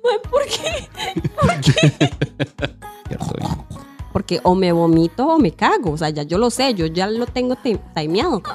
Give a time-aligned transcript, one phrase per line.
[0.00, 0.88] ¿por qué?
[3.08, 3.50] Cierto, bien.
[4.12, 5.92] Porque o me vomito o me cago.
[5.92, 8.42] O sea, ya yo lo sé, yo ya lo tengo ti- timeado.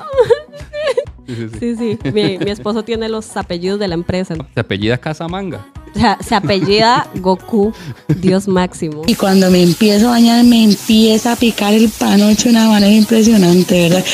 [1.27, 1.59] Sí, sí, sí.
[1.59, 2.11] Sí, sí.
[2.13, 4.33] Mi, mi esposo tiene los apellidos de la empresa.
[4.53, 5.67] Se apellida Casamanga.
[5.93, 7.73] O sea, se apellida Goku,
[8.07, 9.01] Dios máximo.
[9.07, 12.93] Y cuando me empiezo a bañar me empieza a picar el panocho de una manera
[12.93, 14.05] impresionante, ¿verdad?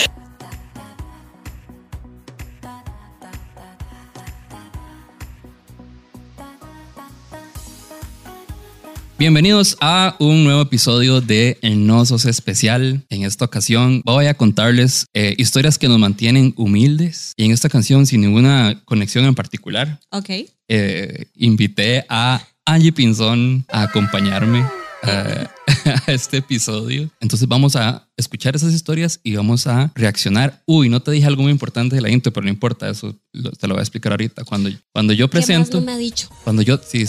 [9.17, 13.05] Bienvenidos a un nuevo episodio de El No Sos Especial.
[13.09, 17.33] En esta ocasión voy a contarles eh, historias que nos mantienen humildes.
[17.37, 20.29] Y en esta canción, sin ninguna conexión en particular, Ok.
[20.67, 24.65] eh, invité a Angie Pinzón a acompañarme
[25.03, 25.45] eh,
[26.07, 27.09] a este episodio.
[27.21, 30.63] Entonces vamos a escuchar esas historias y vamos a reaccionar.
[30.65, 33.51] Uy, no te dije algo muy importante de la intro, pero no importa, eso lo-
[33.51, 34.43] te lo voy a explicar ahorita.
[34.43, 36.29] Cuando, cuando yo ¿Qué más presento, no me ha dicho?
[36.43, 36.79] cuando yo...
[36.85, 37.05] Sí,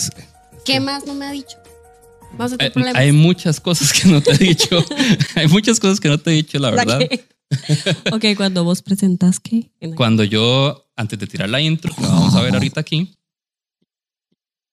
[0.64, 1.56] ¿Qué más no me ha dicho?
[2.36, 3.00] Vamos a tener problemas.
[3.00, 4.84] hay muchas cosas que no te he dicho.
[5.36, 6.98] hay muchas cosas que no te he dicho, la verdad.
[6.98, 7.24] ¿Qué?
[8.12, 9.70] ok, cuando vos presentas, ¿qué?
[9.96, 13.16] Cuando yo, antes de tirar la intro, que vamos a ver ahorita aquí,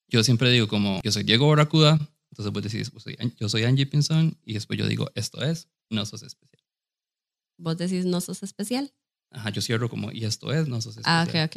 [0.09, 1.99] yo siempre digo como, yo soy Diego Barracuda,
[2.31, 5.43] entonces vos decís, "Pues soy An- yo soy Angie Pinzón, y después yo digo, esto
[5.43, 6.63] es, no sos especial.
[7.57, 8.91] Vos decís, no sos especial.
[9.31, 11.45] Ajá, yo cierro como, y esto es, no sos Ah, especial.
[11.45, 11.55] ok,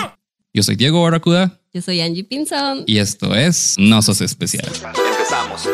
[0.00, 0.10] ok.
[0.52, 2.84] Yo soy Diego Barracuda, Yo soy Angie Pinzón.
[2.86, 4.70] y esto es, no sos especial.
[5.24, 5.64] Empezamos.
[5.64, 5.70] Yo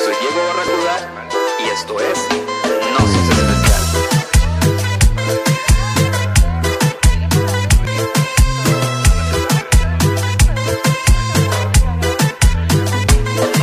[0.00, 1.28] soy Diego Barracuda
[1.60, 2.18] y esto es
[2.90, 3.82] No Sos Especial.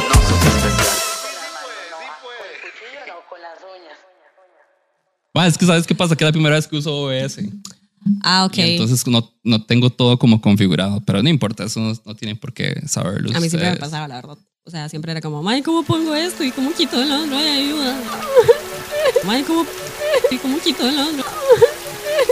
[0.08, 0.96] No Sos Especial.
[5.34, 7.40] Ah, es que sabes qué pasa, que es la primera vez que uso OBS.
[8.24, 8.58] Ah, ok.
[8.60, 12.38] Y entonces no, no tengo todo como configurado, pero no importa, eso no, no tienen
[12.38, 13.36] por qué saberlo.
[13.36, 13.80] a mí siempre me ustedes.
[13.80, 14.38] pasaba, la verdad.
[14.68, 16.44] O sea, siempre era como, May, ¿cómo pongo esto?
[16.44, 17.38] ¿Y cómo quito el otro?
[17.38, 17.98] Ay, ayuda.
[19.26, 19.66] May, ¿cómo,
[20.30, 21.24] ¿y cómo quito el otro?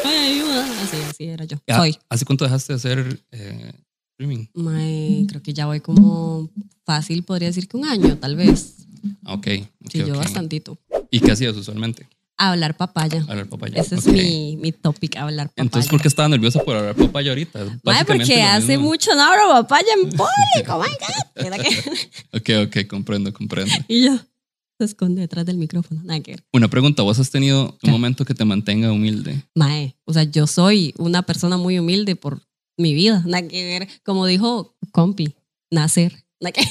[0.04, 0.66] Ay, ayuda.
[0.84, 1.56] Así, así era yo.
[1.66, 1.98] Ya, Soy.
[2.10, 3.72] ¿Hace cuánto dejaste de hacer eh,
[4.12, 4.48] streaming?
[4.54, 6.50] May, creo que ya voy como
[6.84, 8.86] fácil, podría decir que un año, tal vez.
[9.24, 9.48] Ah, Ok.
[9.84, 10.78] ok, Sí, yo bastantito.
[11.10, 12.06] ¿Y qué hacías usualmente?
[12.38, 13.24] Hablar papaya.
[13.28, 13.82] Hablar papaya.
[13.82, 15.64] Ese es mi, mi topic, hablar papaya.
[15.64, 17.60] Entonces, ¿por qué estaba nerviosa por hablar papaya ahorita?
[17.84, 21.46] Básicamente porque hace mucho no hablo papaya en público, my God.
[22.34, 23.74] Ok, ok, comprendo, comprendo.
[23.88, 24.18] Y yo
[24.78, 26.02] se esconde detrás del micrófono.
[26.04, 26.44] Nada que ver.
[26.52, 27.92] Una pregunta, ¿vos has tenido un ¿Qué?
[27.92, 29.44] momento que te mantenga humilde?
[29.56, 32.42] Mae, o sea, yo soy una persona muy humilde por
[32.78, 33.24] mi vida.
[33.26, 33.88] Nada que ver.
[34.04, 35.36] Como dijo compi,
[35.72, 36.25] nacer.
[36.40, 36.62] Nada que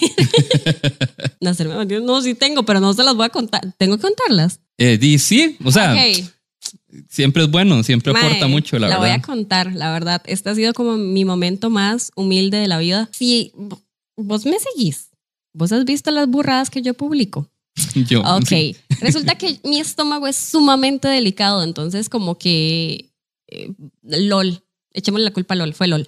[1.41, 3.72] Nacer me mantiene- No, sí tengo, pero no se las voy a contar.
[3.78, 4.60] ¿Tengo que contarlas?
[4.78, 5.94] Eh, di sí, o sea,
[7.08, 9.25] siempre es bueno, siempre aporta mucho, la, voy a verdad.
[9.26, 10.22] contar, la verdad.
[10.26, 13.08] Este ha sido como mi momento más humilde de la vida.
[13.12, 13.52] Si
[14.16, 15.08] vos me seguís,
[15.52, 17.48] vos has visto las burradas que yo publico.
[18.08, 18.76] Yo, Ok, sí.
[19.00, 23.10] resulta que mi estómago es sumamente delicado, entonces como que
[23.48, 26.06] eh, LOL, echémosle la culpa a LOL, fue LOL.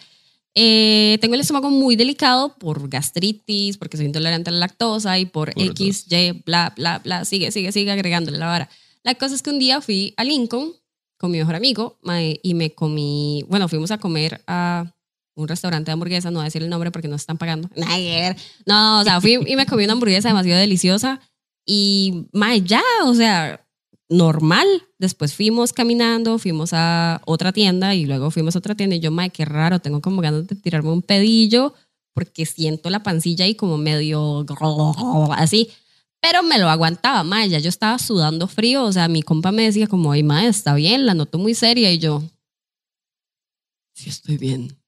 [0.58, 5.26] Eh, tengo el estómago muy delicado por gastritis, porque soy intolerante a la lactosa y
[5.26, 8.70] por Por X, Y, bla, bla, bla, sigue, sigue, sigue agregándole la vara.
[9.02, 10.72] La cosa es que un día fui a Lincoln
[11.18, 11.98] con mi mejor amigo
[12.42, 14.90] y me comí, bueno, fuimos a comer a
[15.34, 17.68] un restaurante de hamburguesa, no voy a decir el nombre porque no están pagando.
[18.64, 21.20] No, o sea, fui y me comí una hamburguesa demasiado deliciosa
[21.66, 23.66] y mae, ya, o sea,
[24.08, 24.66] normal.
[24.98, 29.10] Después fuimos caminando, fuimos a otra tienda y luego fuimos a otra tienda y yo,
[29.10, 31.74] mae, qué raro, tengo como ganas de tirarme un pedillo
[32.14, 34.46] porque siento la pancilla ahí como medio
[35.32, 35.70] así.
[36.20, 39.64] Pero me lo aguantaba, mae, ya yo estaba sudando frío, o sea, mi compa me
[39.64, 42.22] decía como, ay, mae, está bien, la noto muy seria y yo,
[43.92, 44.78] sí estoy bien,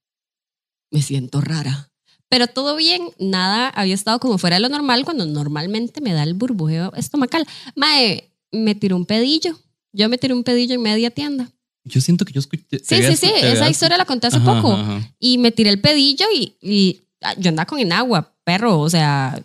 [0.90, 1.90] me siento rara.
[2.30, 6.22] Pero todo bien, nada había estado como fuera de lo normal cuando normalmente me da
[6.22, 7.46] el burbujeo estomacal.
[7.74, 9.58] Mae, me tiró un pedillo.
[9.92, 11.50] Yo me tiré un pedillo en media tienda.
[11.84, 12.78] Yo siento que yo escuché.
[12.84, 14.74] Sí, sí, sí, esa historia la conté hace Ajá, poco.
[14.74, 15.10] ajá.
[15.18, 18.78] Y me tiré el pedillo y, y, ah, yo andaba con enagua, perro.
[18.80, 19.42] O sea,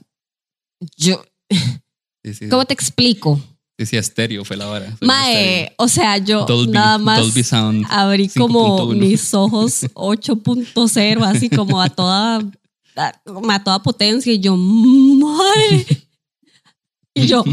[0.97, 1.23] yo,
[2.23, 3.39] Sí, sí, ¿cómo te explico?
[3.79, 4.97] sí, sí, estéreo fue la fue estéreo.
[5.07, 7.85] Mae, o sea, yo Dolby, nada más Dolby Sound.
[7.89, 8.95] abrí como 5.1.
[8.97, 12.41] mis ojos 8.0, así como a toda,
[12.95, 14.33] a, toda potencia.
[14.33, 15.85] Y yo, mae.
[17.13, 17.44] Y yo,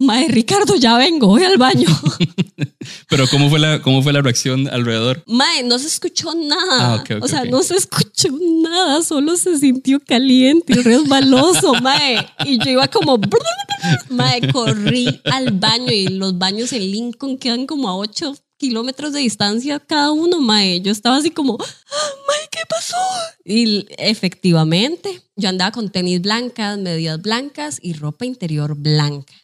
[0.00, 1.86] mae, Ricardo, ya vengo, voy al baño.
[3.08, 5.22] Pero ¿cómo fue, la, ¿cómo fue la reacción alrededor?
[5.26, 6.94] Mae, no se escuchó nada.
[6.94, 8.28] Ah, o sea, no se escuchó
[8.62, 12.26] nada, solo se sintió caliente y resbaloso, mae.
[12.46, 13.18] Y yo iba como,
[14.08, 19.20] mae, corrí al baño y los baños en Lincoln quedan como a 8 kilómetros de
[19.20, 20.80] distancia cada uno, mae.
[20.80, 21.64] Yo estaba así como, "Ah,
[22.26, 22.96] mae, ¿qué pasó?
[23.44, 29.34] Y efectivamente, yo andaba con tenis blancas, medias blancas y ropa interior blanca.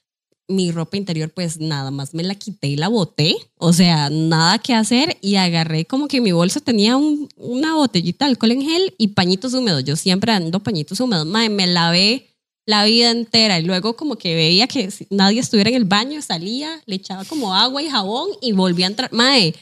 [0.48, 3.34] Mi ropa interior, pues nada más me la quité y la boté.
[3.56, 5.16] O sea, nada que hacer.
[5.20, 9.08] Y agarré como que mi bolsa tenía un- una botellita de alcohol en gel y
[9.08, 9.82] pañitos húmedos.
[9.84, 11.26] Yo siempre ando pañitos húmedos.
[11.26, 12.28] Mae, me lavé
[12.64, 13.58] la vida entera.
[13.58, 17.24] Y luego como que veía que si nadie estuviera en el baño, salía, le echaba
[17.24, 19.12] como agua y jabón y volvía a entrar.
[19.12, 19.52] Mae,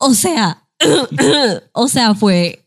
[0.00, 0.66] o sea,
[1.72, 2.64] o sea, fue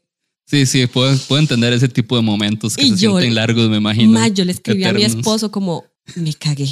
[0.48, 3.70] Sí, sí, puedo, puedo entender ese tipo de momentos que Y se yo- sienten largos,
[3.70, 4.12] me imagino.
[4.12, 5.86] Ma, yo le escribí a mi esposo como,
[6.16, 6.66] me cagué.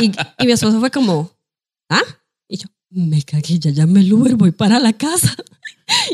[0.00, 1.30] y, y mi esposo fue como,
[1.88, 2.02] ¿ah?
[2.48, 5.34] Y yo, me cagué, ya llamé el Uber, voy para la casa.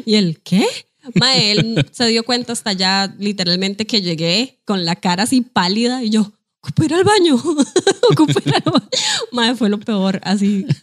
[0.05, 0.67] y él, ¿qué?
[1.15, 6.03] Ma, él se dio cuenta hasta ya literalmente que llegué con la cara así pálida
[6.03, 7.37] y yo, ocupo ir al baño,
[8.11, 8.89] ocupo ir al baño.
[9.33, 10.67] Ma, fue lo peor, así.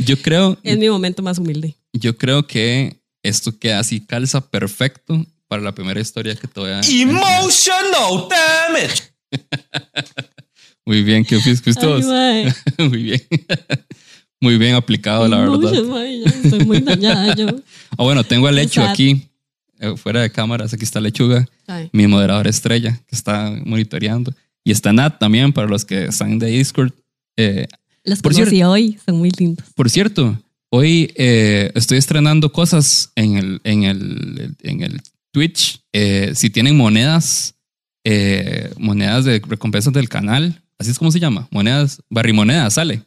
[0.00, 1.76] Yo creo, es mi momento más humilde.
[1.92, 6.70] yo creo que esto queda así calza perfecto para la primera historia que te voy
[6.70, 9.02] a Emotional damage.
[10.86, 11.38] Muy bien, ¿qué
[12.06, 12.54] mae.
[12.78, 13.20] Muy bien.
[14.40, 15.74] Muy bien aplicado, la verdad.
[16.42, 17.48] Estoy muy dañada yo.
[17.98, 18.92] Ah, bueno, tengo a Lechu Sad.
[18.92, 19.28] aquí,
[19.78, 20.72] eh, fuera de cámaras.
[20.72, 21.90] Aquí está Lechuga, Ay.
[21.92, 24.32] mi moderadora estrella, que está monitoreando.
[24.64, 26.92] Y está Nat también, para los que están de Discord.
[27.36, 27.66] Eh,
[28.04, 29.66] Los Por conocí cierto- hoy, son muy lindos.
[29.74, 35.02] por cierto, hoy eh, estoy estrenando cosas en el, en el, en el
[35.32, 35.80] Twitch.
[35.92, 37.54] Eh, si tienen monedas,
[38.04, 43.02] eh, monedas de recompensas del canal, así es como se llama, monedas, barrimonedas, sale.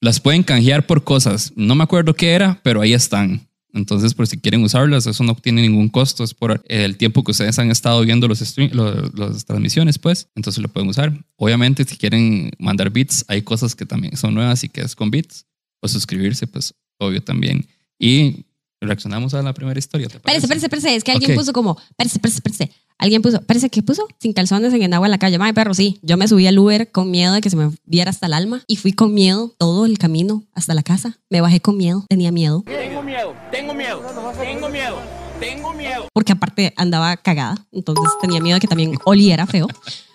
[0.00, 1.52] Las pueden canjear por cosas.
[1.56, 3.46] No me acuerdo qué era, pero ahí están.
[3.72, 6.22] Entonces, por si quieren usarlas, eso no tiene ningún costo.
[6.22, 8.40] Es por el tiempo que ustedes han estado viendo los
[8.72, 10.28] los- las transmisiones, pues.
[10.36, 11.12] Entonces lo pueden usar.
[11.36, 15.10] Obviamente, si quieren mandar bits, hay cosas que también son nuevas y que es con
[15.10, 15.46] bits.
[15.80, 17.66] O suscribirse, pues, obvio también.
[17.98, 18.44] Y
[18.84, 20.08] reaccionamos a la primera historia.
[20.08, 20.66] ¿te Espérese, parece?
[20.66, 20.96] espérese, espérese.
[20.96, 22.70] Es que alguien puso como, espérese, espérese, espérese.
[22.98, 24.06] Alguien puso, espérese, ¿qué puso?
[24.20, 25.38] Sin calzones en el agua en la calle.
[25.38, 25.98] Madre, perro, sí.
[26.02, 28.62] Yo me subí al Uber con miedo de que se me viera hasta el alma
[28.66, 31.18] y fui con miedo todo el camino hasta la casa.
[31.28, 32.62] Me bajé con miedo, tenía miedo.
[32.66, 34.00] Tengo miedo, tengo miedo,
[34.40, 34.96] tengo miedo,
[35.40, 36.08] tengo miedo.
[36.12, 37.66] Porque aparte andaba cagada.
[37.72, 39.66] Entonces tenía miedo de que también oliera feo.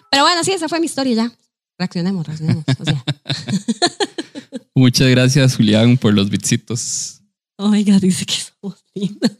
[0.09, 1.31] Pero bueno, sí, esa fue mi historia ya.
[1.77, 2.63] Reaccionemos, reaccionemos.
[2.79, 3.03] O sea,
[4.75, 7.18] Muchas gracias, Julián, por los bitsitos.
[7.59, 9.31] Oiga, dice que somos lindas.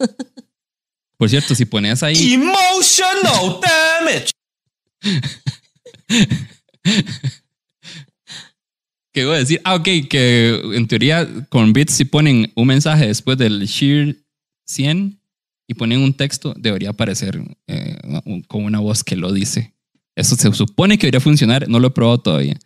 [1.18, 4.32] Por cierto, si pones ahí Emotional damage.
[9.12, 9.60] ¿Qué iba a decir?
[9.64, 14.18] Ah, ok, que en teoría con bits si ponen un mensaje después del sheer
[14.68, 15.20] 100
[15.68, 19.74] y ponen un texto, debería aparecer eh, un- con una voz que lo dice.
[20.16, 22.60] Eso se supone que debería funcionar, no lo he probado todavía.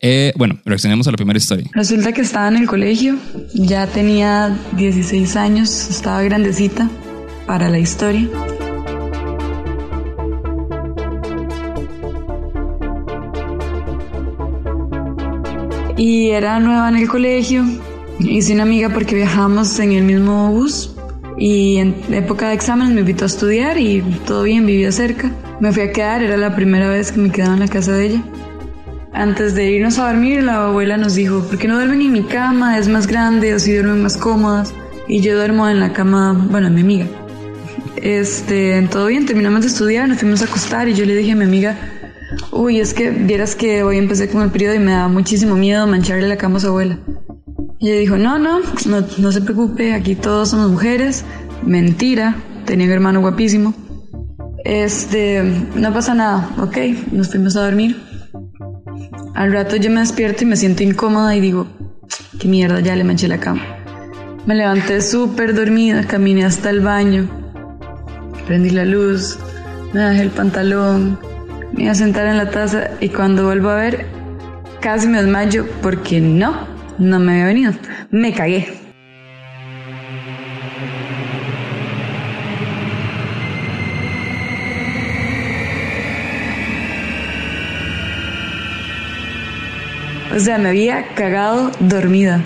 [0.00, 1.68] Eh, bueno, reaccionemos a la primera historia.
[1.72, 3.16] Resulta que estaba en el colegio,
[3.54, 6.88] ya tenía 16 años, estaba grandecita
[7.46, 8.28] para la historia.
[15.96, 17.64] Y era nueva en el colegio,
[18.18, 20.94] hice una amiga porque viajamos en el mismo bus
[21.36, 25.30] y en época de exámenes me invitó a estudiar y todo bien, vivía cerca.
[25.60, 28.06] Me fui a quedar, era la primera vez que me quedaba en la casa de
[28.06, 28.22] ella.
[29.12, 32.22] Antes de irnos a dormir, la abuela nos dijo, ¿por qué no duermen en mi
[32.22, 32.78] cama?
[32.78, 34.72] Es más grande, así duermen más cómodas.
[35.08, 37.06] Y yo duermo en la cama, bueno, mi amiga.
[37.96, 41.36] Este, todo bien, terminamos de estudiar, nos fuimos a acostar y yo le dije a
[41.36, 41.76] mi amiga,
[42.52, 45.86] uy, es que vieras que hoy empecé con el periodo y me da muchísimo miedo
[45.86, 46.98] mancharle la cama a su abuela.
[47.80, 51.24] Y ella dijo, no, no, no, no se preocupe, aquí todos somos mujeres.
[51.64, 53.74] Mentira, tenía un hermano guapísimo.
[54.64, 55.42] Este,
[55.74, 56.76] no pasa nada, ok,
[57.12, 58.09] nos fuimos a dormir.
[59.34, 61.66] Al rato yo me despierto y me siento incómoda y digo,
[62.38, 63.62] qué mierda, ya le manché la cama.
[64.46, 67.28] Me levanté súper dormida, caminé hasta el baño,
[68.46, 69.38] prendí la luz,
[69.92, 71.18] me bajé el pantalón,
[71.72, 74.06] me iba a sentar en la taza y cuando vuelvo a ver,
[74.80, 76.66] casi me desmayo porque no,
[76.98, 77.72] no me había venido.
[78.10, 78.89] Me cagué.
[90.34, 92.42] O sea, me había cagado dormida.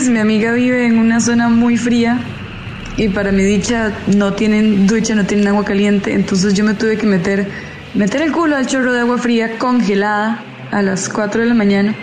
[0.00, 2.18] Mi amiga vive en una zona muy fría
[2.96, 6.96] y para mi dicha no tienen ducha, no tienen agua caliente, entonces yo me tuve
[6.96, 7.46] que meter,
[7.94, 11.94] meter el culo al chorro de agua fría congelada a las 4 de la mañana.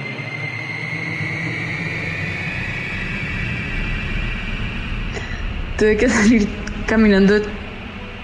[5.77, 6.47] Tuve que salir
[6.85, 7.41] caminando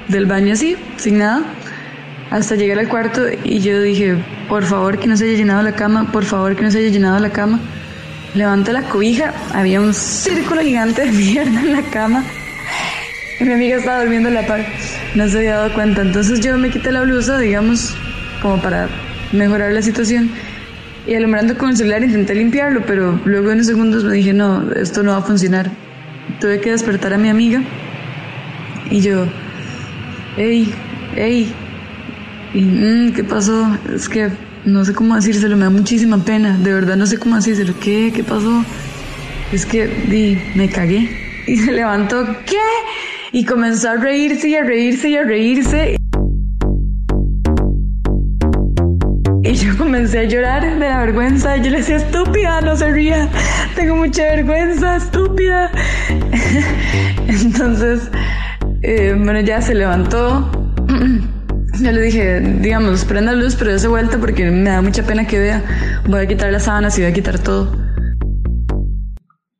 [0.08, 1.42] del baño así, sin nada,
[2.32, 4.16] hasta llegar al cuarto y yo dije,
[4.48, 6.90] por favor que no se haya llenado la cama, por favor que no se haya
[6.90, 7.60] llenado la cama.
[8.36, 12.24] Levanto la cobija, había un círculo gigante de mierda en la cama.
[13.40, 14.66] Y mi amiga estaba durmiendo a la par,
[15.16, 16.02] no se había dado cuenta.
[16.02, 17.96] Entonces yo me quité la blusa, digamos,
[18.42, 18.90] como para
[19.32, 20.30] mejorar la situación.
[21.08, 25.02] Y alumbrando con el celular intenté limpiarlo, pero luego en segundos me dije, no, esto
[25.02, 25.72] no va a funcionar.
[26.40, 27.62] Tuve que despertar a mi amiga.
[28.92, 29.26] Y yo,
[30.38, 30.72] hey,
[31.16, 31.52] hey.
[32.54, 33.78] Y, "Mm, ¿qué pasó?
[33.94, 34.30] Es que
[34.66, 36.58] no sé cómo decírselo, me da muchísima pena.
[36.58, 37.74] De verdad no sé cómo decírselo.
[37.80, 38.12] ¿Qué?
[38.14, 38.64] ¿Qué pasó?
[39.52, 41.10] Es que di, me cagué.
[41.48, 42.58] Y se levantó, ¿qué?
[43.32, 45.96] Y comenzó a reírse y a reírse y a reírse.
[49.42, 51.58] Y yo comencé a llorar de la vergüenza.
[51.58, 53.30] Yo le decía, estúpida, no se ría.
[53.76, 55.72] Tengo mucha vergüenza, estúpida.
[57.28, 58.12] Entonces,
[58.84, 60.52] eh, bueno, ya se levantó.
[61.82, 65.40] Yo le dije, digamos, prenda luz, pero dése vuelta porque me da mucha pena que
[65.40, 65.64] vea.
[66.06, 67.72] Voy a quitar las sábanas y voy a quitar todo.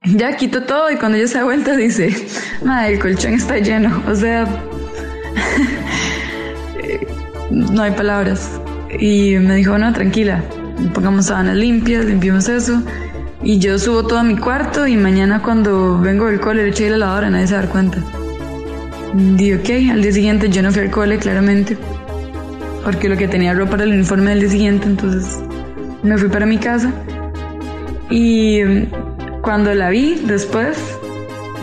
[0.04, 2.16] Ya quito todo y cuando ella se da vuelta dice,
[2.64, 4.04] madre, el colchón está lleno.
[4.08, 4.46] O sea,
[7.52, 8.60] no hay palabras.
[9.00, 10.44] Y me dijo, no, tranquila,
[10.94, 12.82] pongamos sábanas limpias, limpiemos eso.
[13.44, 16.90] Y yo subo todo a mi cuarto y mañana cuando vengo del cole le eché
[16.90, 17.98] la lavadora, nadie se va a dar cuenta.
[19.14, 21.78] Di ok, al día siguiente yo no fui al cole, claramente,
[22.84, 25.40] porque lo que tenía ropa era el uniforme del día siguiente, entonces
[26.04, 26.92] me fui para mi casa.
[28.10, 30.78] Y mm, cuando la vi después,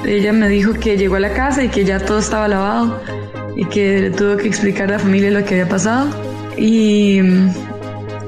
[0.05, 3.01] ella me dijo que llegó a la casa y que ya todo estaba lavado
[3.57, 6.09] y que le tuvo que explicar a la familia lo que había pasado.
[6.57, 7.51] Y mm,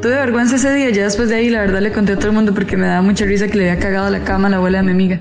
[0.02, 2.34] tuve vergüenza ese día, ya después de ahí la verdad le conté a todo el
[2.34, 4.78] mundo porque me daba mucha risa que le había cagado la cama a la abuela
[4.78, 5.20] de mi amiga.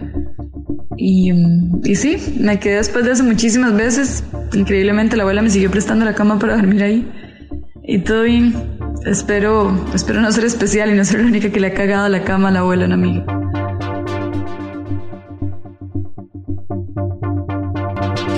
[0.98, 4.24] Y, mm, y sí, me quedé después de eso muchísimas veces.
[4.54, 7.08] Increíblemente la abuela me siguió prestando la cama para dormir ahí.
[7.90, 8.54] Y todo bien.
[9.06, 12.22] Espero, espero no ser especial y no ser la única que le ha cagado la
[12.26, 13.26] cama a la abuela a una amiga.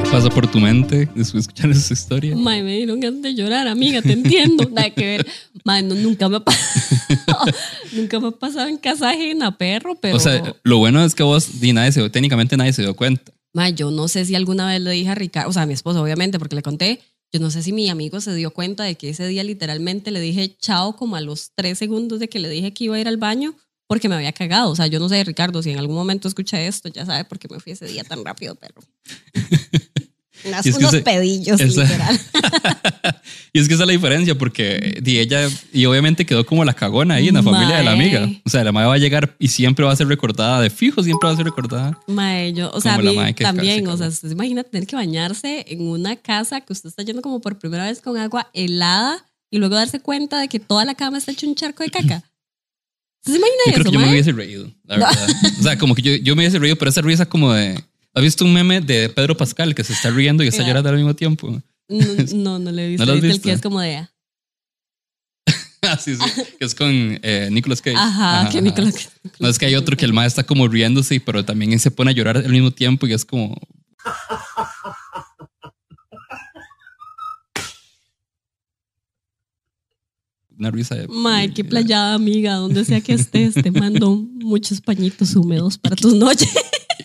[0.03, 2.35] ¿Qué pasa por tu mente después de escuchar esa historia?
[2.35, 4.69] Mae, me dieron ganas de llorar, amiga, te entiendo.
[4.71, 5.27] Nada que ver.
[5.65, 7.45] Mae, no, nunca me ha pasado.
[7.93, 10.15] nunca me ha pasado en casa ajena, perro, pero.
[10.15, 13.31] O sea, lo bueno es que vos, di, nadie se, técnicamente nadie se dio cuenta.
[13.53, 15.73] Mae, yo no sé si alguna vez le dije a Ricardo, o sea, a mi
[15.73, 17.01] esposo, obviamente, porque le conté.
[17.31, 20.19] Yo no sé si mi amigo se dio cuenta de que ese día literalmente le
[20.19, 23.07] dije chao como a los tres segundos de que le dije que iba a ir
[23.07, 23.55] al baño
[23.87, 24.71] porque me había cagado.
[24.71, 27.39] O sea, yo no sé, Ricardo, si en algún momento escucha esto, ya sabe por
[27.39, 28.75] qué me fui ese día tan rápido, pero.
[30.43, 32.19] Unas- Y es unos pedillos, esa- literal.
[33.53, 36.73] y es que esa es la diferencia, porque di, ella, y obviamente quedó como la
[36.73, 38.29] cagona ahí en la familia de la amiga.
[38.45, 41.03] O sea, la madre va a llegar y siempre va a ser recordada, de fijo
[41.03, 41.99] siempre va a ser recordada.
[42.07, 44.95] Mae, yo, o sea, a mí también, se o sea, usted se imagina tener que
[44.95, 49.25] bañarse en una casa que usted está yendo como por primera vez con agua helada
[49.51, 52.23] y luego darse cuenta de que toda la cama está hecho un charco de caca.
[53.21, 55.27] ¿Usted se imagina Yo eso, creo que yo me hubiese reído, la verdad.
[55.59, 57.83] O sea, como que yo, yo me hubiese reído, pero esa risa como de...
[58.19, 60.97] ¿Has visto un meme de Pedro Pascal que se está riendo y está llorando al
[60.97, 61.63] mismo tiempo?
[61.87, 61.89] No,
[62.35, 63.05] no, no lo he visto.
[63.05, 63.47] ¿No lo has ¿Viste el visto?
[63.47, 64.09] que es como de...
[65.81, 66.21] Ah, sí, sí,
[66.59, 67.95] que es con eh, Nicolas Cage.
[67.95, 69.09] Ajá, que Nicolás.
[69.39, 72.11] No, es que hay otro que el mae está como riéndose, pero también se pone
[72.11, 73.57] a llorar al mismo tiempo y es como...
[80.57, 81.07] Una risa de...
[81.07, 82.55] Mae, qué playada, amiga.
[82.55, 86.53] Donde sea que estés, te mando muchos pañitos húmedos para tus noches.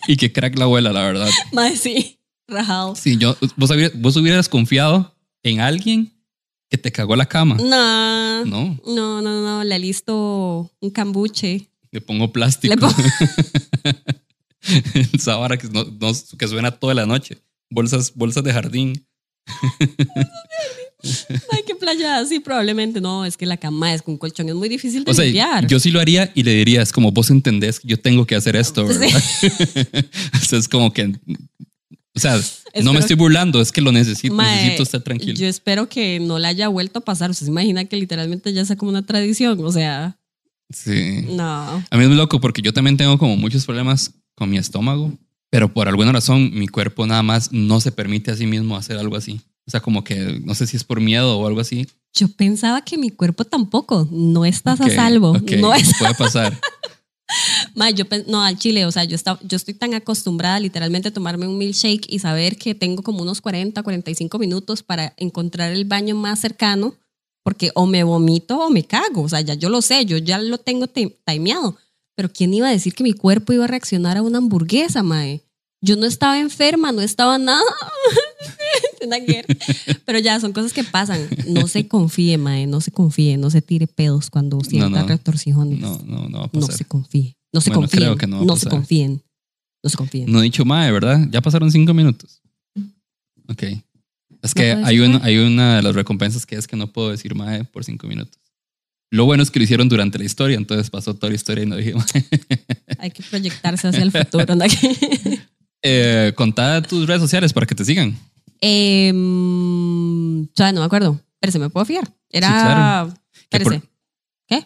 [0.07, 1.29] Y que crack la abuela, la verdad.
[1.51, 2.19] Mae, sí.
[2.47, 2.95] Rajado.
[2.95, 6.13] Sí, yo, vos, hubieras, vos hubieras confiado en alguien
[6.69, 7.55] que te cagó la cama.
[7.55, 8.45] No.
[8.45, 9.63] No, No, no, no.
[9.63, 11.69] Le listo un cambuche.
[11.91, 12.73] le pongo plástico.
[12.75, 12.95] Le pongo-
[15.13, 17.41] Esa vara que, no- no- que suena toda la noche.
[17.69, 19.07] Bolsas, bolsas de jardín.
[21.51, 22.23] Ay, qué playa.
[22.25, 23.25] Sí, probablemente no.
[23.25, 24.49] Es que la cama es con colchón.
[24.49, 25.67] Es muy difícil de O sea, limpiar.
[25.67, 28.55] yo sí lo haría y le diría, es como vos entendés yo tengo que hacer
[28.55, 29.07] esto, ¿verdad?
[30.33, 31.13] o sea, es como que,
[32.15, 32.39] o sea, no
[32.73, 35.33] Espero- me estoy burlando, es que lo necesito, Mae, necesito estar tranquilo.
[35.37, 37.29] Yo espero que no le haya vuelto a pasar.
[37.29, 39.63] ¿Usted se imagina que literalmente ya sea como una tradición?
[39.63, 40.17] O sea,
[40.73, 41.21] Sí.
[41.29, 41.43] no.
[41.89, 45.13] A mí es muy loco porque yo también tengo como muchos problemas con mi estómago,
[45.51, 48.97] pero por alguna razón mi cuerpo nada más no se permite a sí mismo hacer
[48.97, 49.39] algo así.
[49.67, 51.87] O sea, como que no sé si es por miedo o algo así.
[52.13, 54.07] Yo pensaba que mi cuerpo tampoco.
[54.11, 55.31] No estás Ok, a salvo.
[55.31, 55.91] ok, No es.
[55.97, 56.57] Puede pasar.
[57.75, 61.13] Ma, yo no, al chile, o sea, yo, estaba, yo estoy tan acostumbrada literalmente a
[61.13, 65.85] tomarme un milkshake y saber que tengo como unos 40, 45 minutos para encontrar el
[65.85, 66.93] baño más cercano,
[67.43, 70.37] porque o me vomito o me cago, o sea, ya yo lo sé, yo ya
[70.37, 71.75] lo tengo ti- timeado.
[72.15, 75.41] Pero ¿quién iba a decir que mi cuerpo iba a reaccionar a una hamburguesa, mae?
[75.81, 77.63] Yo no estaba enferma, no estaba nada.
[80.05, 81.19] Pero ya, son cosas que pasan.
[81.47, 85.07] No se confíe, mae, no se confíe, no se tire pedos cuando sienta no.
[85.07, 85.79] retorcijones.
[85.79, 86.75] No, no, no va a No pasar.
[86.77, 87.37] se confíe.
[87.53, 88.03] No se Bueno, confíen.
[88.03, 88.79] creo que no va a no se pasar.
[88.79, 89.23] confíen.
[89.83, 90.31] No se confíen.
[90.31, 91.27] No he dicho mae, ¿verdad?
[91.31, 92.41] Ya pasaron cinco minutos.
[93.47, 93.63] Ok.
[94.41, 97.33] Es que hay, una, hay una de las recompensas que es que no puedo decir
[97.35, 98.39] mae por cinco minutos.
[99.11, 101.67] Lo bueno es que lo hicieron durante la historia, entonces pasó toda la historia y
[101.67, 102.05] no dije mae.
[102.99, 104.55] Hay que proyectarse hacia el futuro.
[104.55, 104.65] ¿no?
[105.87, 108.17] Eh, contá tus redes sociales para que te sigan.
[110.55, 111.19] Sea, no me acuerdo.
[111.39, 112.11] Pero se me puedo fiar.
[112.29, 112.47] Era.
[112.47, 113.13] claro.
[113.49, 113.91] Que por- Espérese.
[114.47, 114.65] ¿Qué?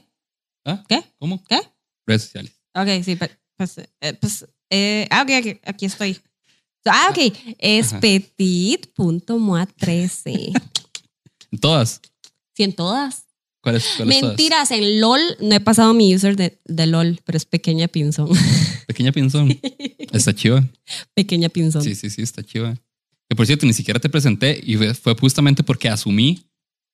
[0.65, 0.84] ¿Ah?
[0.88, 1.03] ¿Qué?
[1.20, 1.44] ¿Cómo?
[1.46, 1.60] ¿Qué?
[2.08, 2.53] Redes sociales.
[2.75, 3.18] Ok, sí,
[3.58, 6.18] pues, eh, pues eh, ah, ok, aquí, aquí estoy.
[6.86, 7.18] Ah, ok,
[7.60, 8.00] es Ajá.
[8.00, 10.53] petit.moa13.
[11.62, 12.01] Todas.
[12.56, 13.25] Sí, en todas.
[13.62, 14.08] Cuáles todas?
[14.22, 18.29] Mentiras, en LOL no he pasado mi user de, de LOL, pero es pequeña pinzón.
[18.88, 19.50] Pequeña pinzón.
[20.13, 20.63] Está chiva.
[21.13, 21.84] pequeña pinzón.
[21.84, 22.75] Sí, sí, sí, está chiva.
[23.29, 26.43] Que por cierto, ni siquiera te presenté y fue- justamente porque asumí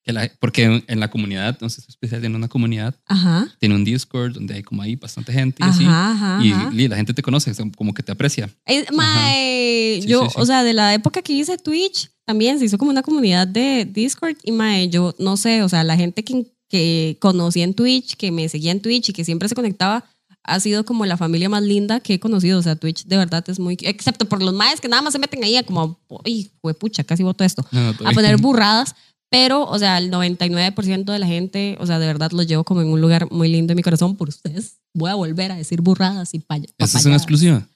[0.04, 3.48] que la, porque en, la comunidad, no sé, es especial en una comunidad, Ajá.
[3.58, 5.84] tiene un Discord donde hay como ahí bastante gente y así.
[5.84, 6.70] Ajá, ajá, Y ajá.
[6.70, 8.48] li- la gente te conoce, como que te aprecia.
[8.92, 10.34] Mae, Sí, yo, sí, sí.
[10.40, 13.84] o sea, de la época que hice Twitch, también se hizo como una comunidad de
[13.84, 18.16] Discord y mae, yo no sé, o sea, la gente que, que conocí en Twitch,
[18.16, 20.04] que me seguía en Twitch y que siempre se conectaba,
[20.46, 22.58] ha sido como la familia más linda que he conocido.
[22.58, 25.18] O sea, Twitch de verdad es muy, excepto por los maes que nada más se
[25.18, 28.94] meten ahí a como, uy, pucha, casi voto esto, No, no, a poner burradas.
[29.28, 32.80] Pero, o sea, el 99% de la gente, o sea, de verdad lo llevo como
[32.80, 34.76] en un lugar muy lindo en mi corazón por ustedes.
[34.94, 36.66] Voy a volver a decir burradas y paya.
[36.78, 37.66] ¿Esa es una exclusiva?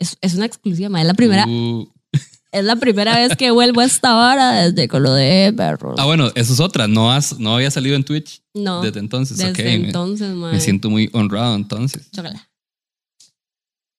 [0.00, 1.00] Es, es una exclusiva.
[1.00, 1.88] Es la primera, Uh,
[2.58, 5.96] es la primera vez que vuelvo a esta hora desde con lo de perros.
[5.98, 6.88] ah, bueno, eso es otra.
[6.88, 9.36] No, has, no había salido en Twitch no, desde entonces.
[9.38, 10.52] desde ok, me- entonces, mae.
[10.52, 12.10] me, siento muy honrado entonces.
[12.10, 12.48] Chócala.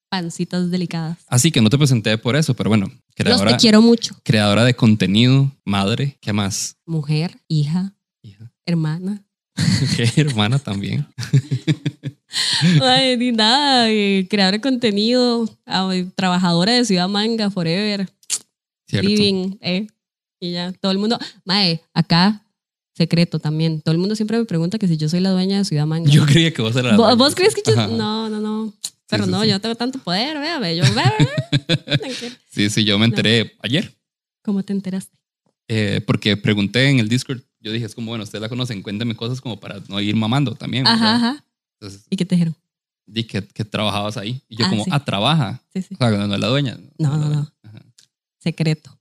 [0.09, 1.17] Pancitas delicadas.
[1.27, 4.15] Así que no te presenté por eso, pero bueno, Los creadora, te quiero mucho.
[4.23, 6.77] creadora de contenido, madre, ¿qué más?
[6.85, 8.51] Mujer, hija, Hija.
[8.65, 9.23] hermana.
[9.97, 11.05] ¿Qué hermana también?
[12.81, 13.89] Ay, ni nada.
[13.89, 18.07] eh, Creadora de contenido, ah, trabajadora de Ciudad Manga, forever,
[18.87, 19.07] Cierto.
[19.09, 19.87] living, eh.
[20.39, 21.17] Y ya, todo el mundo.
[21.45, 22.45] Mae, acá,
[22.93, 23.81] secreto también.
[23.81, 26.09] Todo el mundo siempre me pregunta que si yo soy la dueña de Ciudad Manga.
[26.09, 27.15] Yo creía que vos eras la ¿Vos, dueña.
[27.15, 27.73] vos crees que yo.?
[27.73, 27.87] Ajá.
[27.87, 28.73] No, no, no.
[29.09, 29.47] Pero sí, no, sí.
[29.47, 30.75] yo no tengo tanto poder, véame.
[30.75, 30.83] Yo.
[32.51, 33.93] Sí, sí, yo me enteré ayer.
[34.43, 35.17] ¿Cómo te enteraste?
[35.69, 37.41] eh, porque pregunté en el Discord.
[37.59, 40.55] Yo dije, es como, bueno, ustedes la conocen, cuéntame cosas como para no ir mamando
[40.55, 40.87] también.
[40.87, 41.45] Ajá, ajá.
[41.79, 42.55] Entonces, ¿Y qué te dijeron?
[43.05, 44.41] di que, que trabajabas ahí.
[44.47, 45.61] Y yo Ah, como, ah, trabaja.
[45.73, 45.95] Sí, sí.
[45.95, 46.77] O sea, no es la dueña.
[46.97, 47.25] No, no, no.
[47.27, 47.53] dueña.
[47.63, 47.79] Ajá.
[48.47, 48.97] Secreto.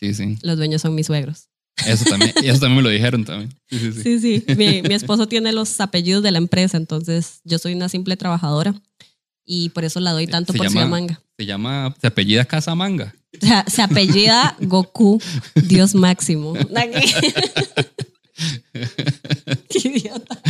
[0.00, 0.36] Sí, sí.
[0.42, 1.48] Los dueños son mis suegros.
[1.86, 3.54] Eso también, y eso también me lo dijeron también.
[3.70, 4.02] Sí, sí, sí.
[4.02, 4.44] Sí, sí.
[4.56, 8.74] Mi, mi esposo tiene los apellidos de la empresa, entonces yo soy una simple trabajadora
[9.44, 11.20] y por eso la doy tanto Se por llama- Manga.
[11.38, 13.14] Se llama, se apellida Casa Manga.
[13.42, 15.20] O sea, se apellida Goku,
[15.54, 16.54] Dios máximo.
[18.72, 20.40] Qué idiota.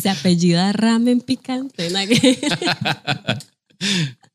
[0.00, 1.88] Se apellida ramen picante.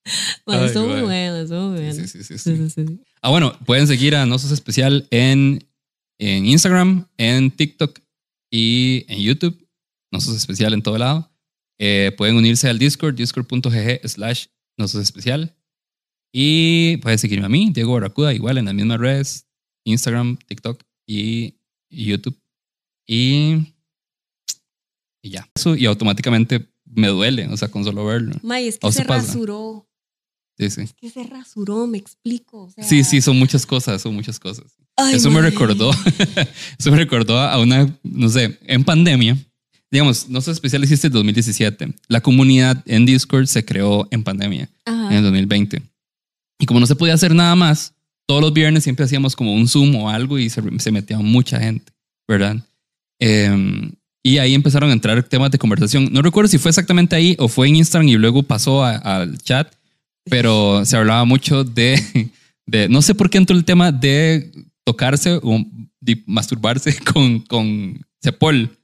[0.45, 1.93] Ay, estuvo muy bueno, estuvo muy bueno.
[2.07, 2.85] Sí, sí, sí.
[3.21, 5.67] Ah, bueno, pueden seguir a Nosos Especial en,
[6.19, 7.99] en Instagram, en TikTok
[8.51, 9.67] y en YouTube.
[10.11, 11.31] Nosos Especial en todo lado.
[11.79, 14.45] Eh, pueden unirse al Discord, discord.gg slash
[14.77, 15.55] Nosos Especial.
[16.31, 19.47] Y pueden seguirme a mí, Diego Barracuda, igual en las mismas redes,
[19.85, 21.55] Instagram, TikTok y,
[21.89, 22.37] y YouTube.
[23.07, 23.73] Y,
[25.21, 25.49] y ya.
[25.55, 28.35] Eso, y automáticamente me duele, o sea, con solo verlo.
[28.43, 29.27] May, es ¿A que se pasa?
[29.27, 29.87] rasuró.
[30.57, 30.81] Sí, sí.
[30.81, 32.63] Es que se rasuró, me explico.
[32.63, 34.65] o sea- Sí, sí, son muchas cosas, son muchas cosas.
[34.97, 35.91] Ay, Eso me recordó,
[36.79, 39.37] eso me recordó a una, no sé, en pandemia,
[39.91, 41.93] digamos, no sé especial hiciste el 2017.
[42.07, 45.07] La comunidad en Discord se creó en pandemia, Ajá.
[45.09, 45.81] en el 2020.
[46.59, 47.93] Y como no se podía hacer nada más,
[48.25, 51.59] todos los viernes siempre hacíamos como un Zoom o algo y se, se metía mucha
[51.59, 51.91] gente,
[52.27, 52.55] ¿verdad?
[53.19, 53.91] Eh,
[54.23, 56.09] y ahí empezaron a entrar temas de conversación.
[56.11, 59.71] No recuerdo si fue exactamente ahí o fue en Instagram y luego pasó al chat,
[60.29, 62.29] pero se hablaba mucho de,
[62.65, 64.51] de, no sé por qué entró el tema de
[64.83, 65.63] tocarse o
[66.01, 68.77] de masturbarse con, con Cepol.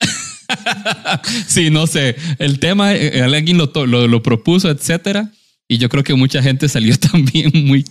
[1.46, 2.16] sí, no sé.
[2.38, 5.30] El tema, eh, alguien lo, lo, lo propuso, etcétera.
[5.68, 7.84] Y yo creo que mucha gente salió también muy,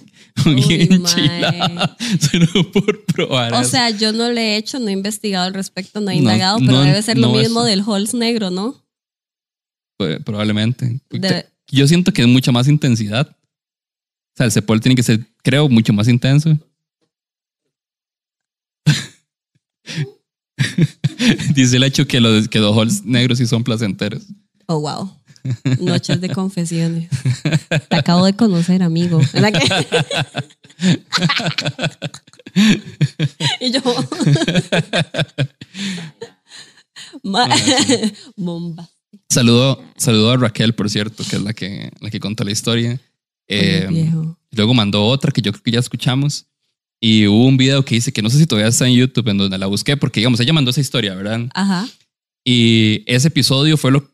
[0.45, 3.53] muy Uy, enchilada solo por probar.
[3.53, 3.69] O eso.
[3.71, 6.57] sea, yo no le he hecho, no he investigado al respecto, no he No, indagado,
[6.59, 8.83] pero no, debe ser lo mismo del Halls negro, ¿no?
[9.97, 10.99] Pues, probablemente.
[11.11, 13.27] De- Yo siento que es mucha más intensidad.
[13.29, 13.35] O
[14.37, 16.57] sea, el Cepol tiene que ser, creo, mucho más intenso.
[21.53, 24.23] Dice el hecho que los, que los halls negros sí son placenteros.
[24.67, 25.11] Oh, wow.
[25.79, 27.09] Noches de confesiones.
[27.89, 29.21] Te acabo de conocer, amigo.
[29.33, 29.87] ¿Verdad que?
[33.61, 33.79] y yo.
[37.23, 37.47] Ma-
[38.35, 38.89] Bomba.
[39.29, 42.99] Saludo Saludo a Raquel, por cierto, que es la que, la que contó la historia.
[43.47, 43.87] Eh,
[44.51, 46.45] luego mandó otra que yo creo que ya escuchamos.
[46.99, 49.37] Y hubo un video que dice que no sé si todavía está en YouTube, en
[49.37, 51.41] donde la busqué, porque digamos, ella mandó esa historia, ¿verdad?
[51.53, 51.87] Ajá.
[52.43, 54.09] Y ese episodio fue, lo,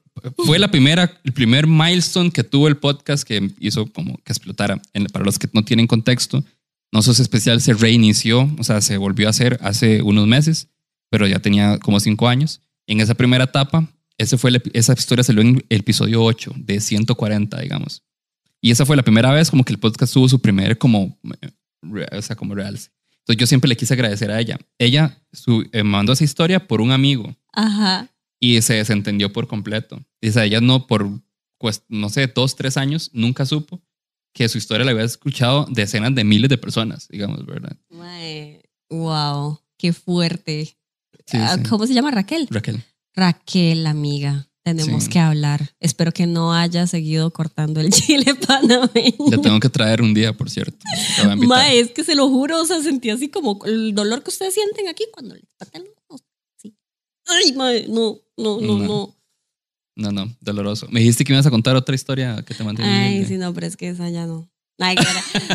[0.45, 4.81] fue la primera, el primer milestone que tuvo el podcast que hizo como que explotara.
[4.93, 6.43] En- para los que no tienen contexto,
[6.91, 10.67] No Sos Especial se reinició, o sea, se volvió a hacer hace unos meses,
[11.09, 12.59] pero ya tenía como cinco años.
[12.87, 16.79] En esa primera etapa, ese fue el esa historia salió en el episodio 8 de
[16.79, 18.03] 140, digamos.
[18.61, 21.49] Y esa fue la primera vez como que el podcast tuvo su primer como, eh,
[22.17, 22.91] o sea, como realce.
[23.19, 24.57] Entonces yo siempre le quise agradecer a ella.
[24.77, 28.09] Ella su, eh, mandó esa historia por un amigo Ajá.
[28.39, 30.01] y se desentendió por completo.
[30.25, 31.09] O sea, ella no por,
[31.57, 33.81] pues, no sé, dos, tres años, nunca supo
[34.33, 37.77] que su historia la había escuchado decenas de miles de personas, digamos, ¿verdad?
[38.89, 40.77] Wow, qué fuerte.
[41.25, 41.63] Sí, Ah, sí.
[41.69, 42.47] ¿Cómo se llama Raquel?
[42.49, 42.83] Raquel.
[43.15, 44.47] Raquel, amiga.
[44.63, 45.09] Tenemos Sí.
[45.09, 45.75] que hablar.
[45.81, 49.29] Espero que no haya seguido cortando el chile panameño.
[49.29, 50.77] Le tengo que traer un día, por cierto.
[51.17, 51.57] La voy a invitar.
[51.57, 54.53] Mae, es que se lo juro, o sea, sentí así como el dolor que ustedes
[54.53, 56.21] sienten aquí cuando les patean los ojos.
[56.57, 56.75] Sí.
[57.27, 58.85] Ay, mae, no, no, no, No.
[58.87, 59.15] no.
[59.95, 60.87] No, no, doloroso.
[60.89, 62.89] Me dijiste que me ibas a contar otra historia que te mantiene.
[62.91, 64.49] Ay, sí, no, pero es que esa ya no.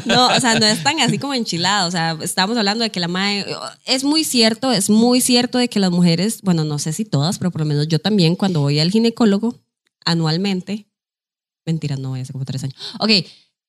[0.06, 1.88] No, o sea, no es tan así como enchilado.
[1.88, 3.46] O sea, estamos hablando de que la madre.
[3.86, 7.38] Es muy cierto, es muy cierto de que las mujeres, bueno, no sé si todas,
[7.38, 9.60] pero por lo menos yo también, cuando voy al ginecólogo
[10.04, 10.86] anualmente.
[11.66, 12.76] Mentira, no voy hace como tres años.
[12.98, 13.10] Ok,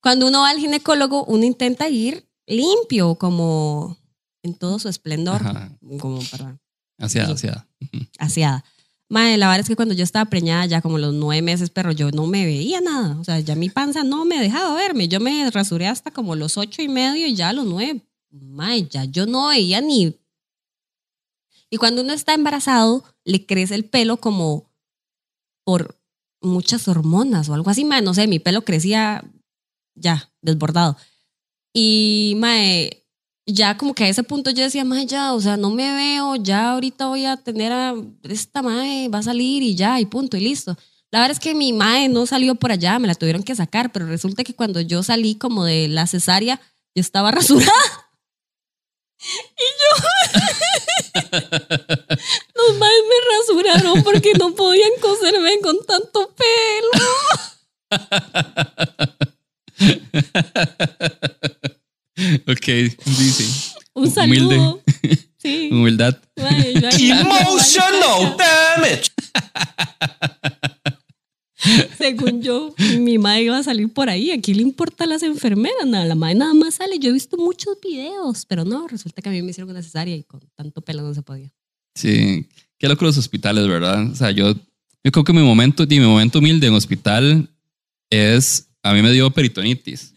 [0.01, 3.97] cuando uno va al ginecólogo, uno intenta ir limpio, como
[4.43, 5.77] en todo su esplendor, Ajá.
[5.99, 6.57] como para
[6.97, 7.25] hacia.
[7.29, 8.05] Ujú.
[8.17, 8.63] aseada.
[9.09, 11.91] Madre, la verdad es que cuando yo estaba preñada, ya como los nueve meses, pero
[11.91, 13.17] yo no me veía nada.
[13.19, 15.07] O sea, ya mi panza no me dejaba verme.
[15.07, 18.05] Yo me rasuré hasta como los ocho y medio y ya los nueve.
[18.29, 20.15] Madre, ya yo no veía ni.
[21.71, 24.69] Y cuando uno está embarazado, le crece el pelo como
[25.63, 25.99] por
[26.41, 28.05] muchas hormonas o algo así, madre.
[28.05, 29.23] No sé, mi pelo crecía
[29.95, 30.97] ya, desbordado.
[31.73, 32.98] Y, mae,
[33.53, 36.35] ya como que a ese punto yo decía, mae, ya, o sea, no me veo,
[36.35, 40.37] ya ahorita voy a tener a esta mae, va a salir y ya, y punto,
[40.37, 40.77] y listo.
[41.11, 43.91] La verdad es que mi mae no salió por allá, me la tuvieron que sacar,
[43.91, 46.61] pero resulta que cuando yo salí como de la cesárea,
[46.93, 47.71] yo estaba rasurada.
[49.21, 49.89] Y yo,
[52.55, 56.91] los maes me rasuraron porque no podían coserme con tanto pelo.
[62.47, 62.65] Ok,
[63.05, 63.45] sí.
[63.93, 64.55] Un Humilde.
[64.55, 64.81] saludo.
[65.41, 65.69] Sí.
[65.71, 66.17] Humildad.
[66.35, 68.35] Emotional
[68.75, 69.09] damage.
[71.97, 74.31] Según yo, mi madre iba a salir por ahí.
[74.31, 75.87] Aquí le importa a las enfermeras.
[75.87, 76.99] Nada, la madre nada más sale.
[76.99, 80.13] Yo he visto muchos videos, pero no, resulta que a mí me hicieron una cesárea
[80.15, 81.49] y con tanto pelo no se podía.
[81.95, 82.45] Sí,
[82.77, 84.11] qué loco los hospitales, ¿verdad?
[84.11, 84.53] O sea, yo,
[85.03, 87.49] yo creo que mi momento, mi momento humilde en hospital
[88.09, 90.13] es, a mí me dio peritonitis.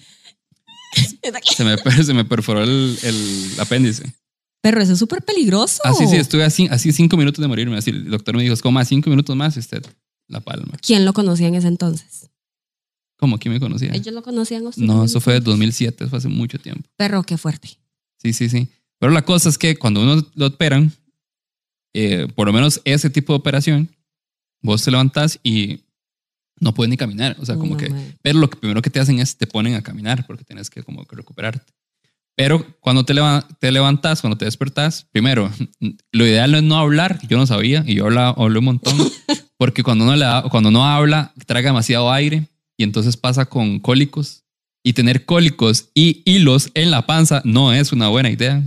[1.56, 4.12] Se me, se me perforó el, el apéndice.
[4.62, 5.80] Pero eso es súper peligroso.
[5.84, 7.76] Así sí, estuve así, así cinco minutos de morirme.
[7.76, 9.84] Así, el doctor me dijo, es como a cinco minutos más usted
[10.28, 10.78] la palma.
[10.80, 12.30] ¿Quién lo conocía en ese entonces?
[13.16, 13.38] ¿Cómo?
[13.38, 13.90] ¿Quién me conocía?
[13.92, 14.66] Ellos lo conocían.
[14.66, 15.58] usted No, eso fue de entonces?
[15.58, 16.88] 2007, fue hace mucho tiempo.
[16.96, 17.78] Perro, qué fuerte.
[18.18, 18.68] Sí, sí, sí.
[18.98, 20.92] Pero la cosa es que cuando uno lo operan,
[21.92, 23.88] eh, por lo menos ese tipo de operación,
[24.60, 25.80] vos te levantás y
[26.62, 27.36] no puedes ni caminar.
[27.40, 27.92] O sea, como No, que...
[28.22, 30.82] Pero lo que primero que te hacen es te ponen a caminar porque tienes que
[30.82, 31.72] como que recuperarte.
[32.34, 35.50] Pero cuando te, leva- te levantas, cuando te despertas, primero,
[36.12, 37.18] lo ideal es no hablar.
[37.28, 38.96] Yo no sabía y yo hablaba, hablé un montón.
[39.58, 42.48] Porque cuando uno, le da- cuando no habla, traga demasiado aire
[42.78, 44.44] y entonces pasa con cólicos.
[44.84, 48.62] Y tener cólicos y hilos en la panza no es una buena idea.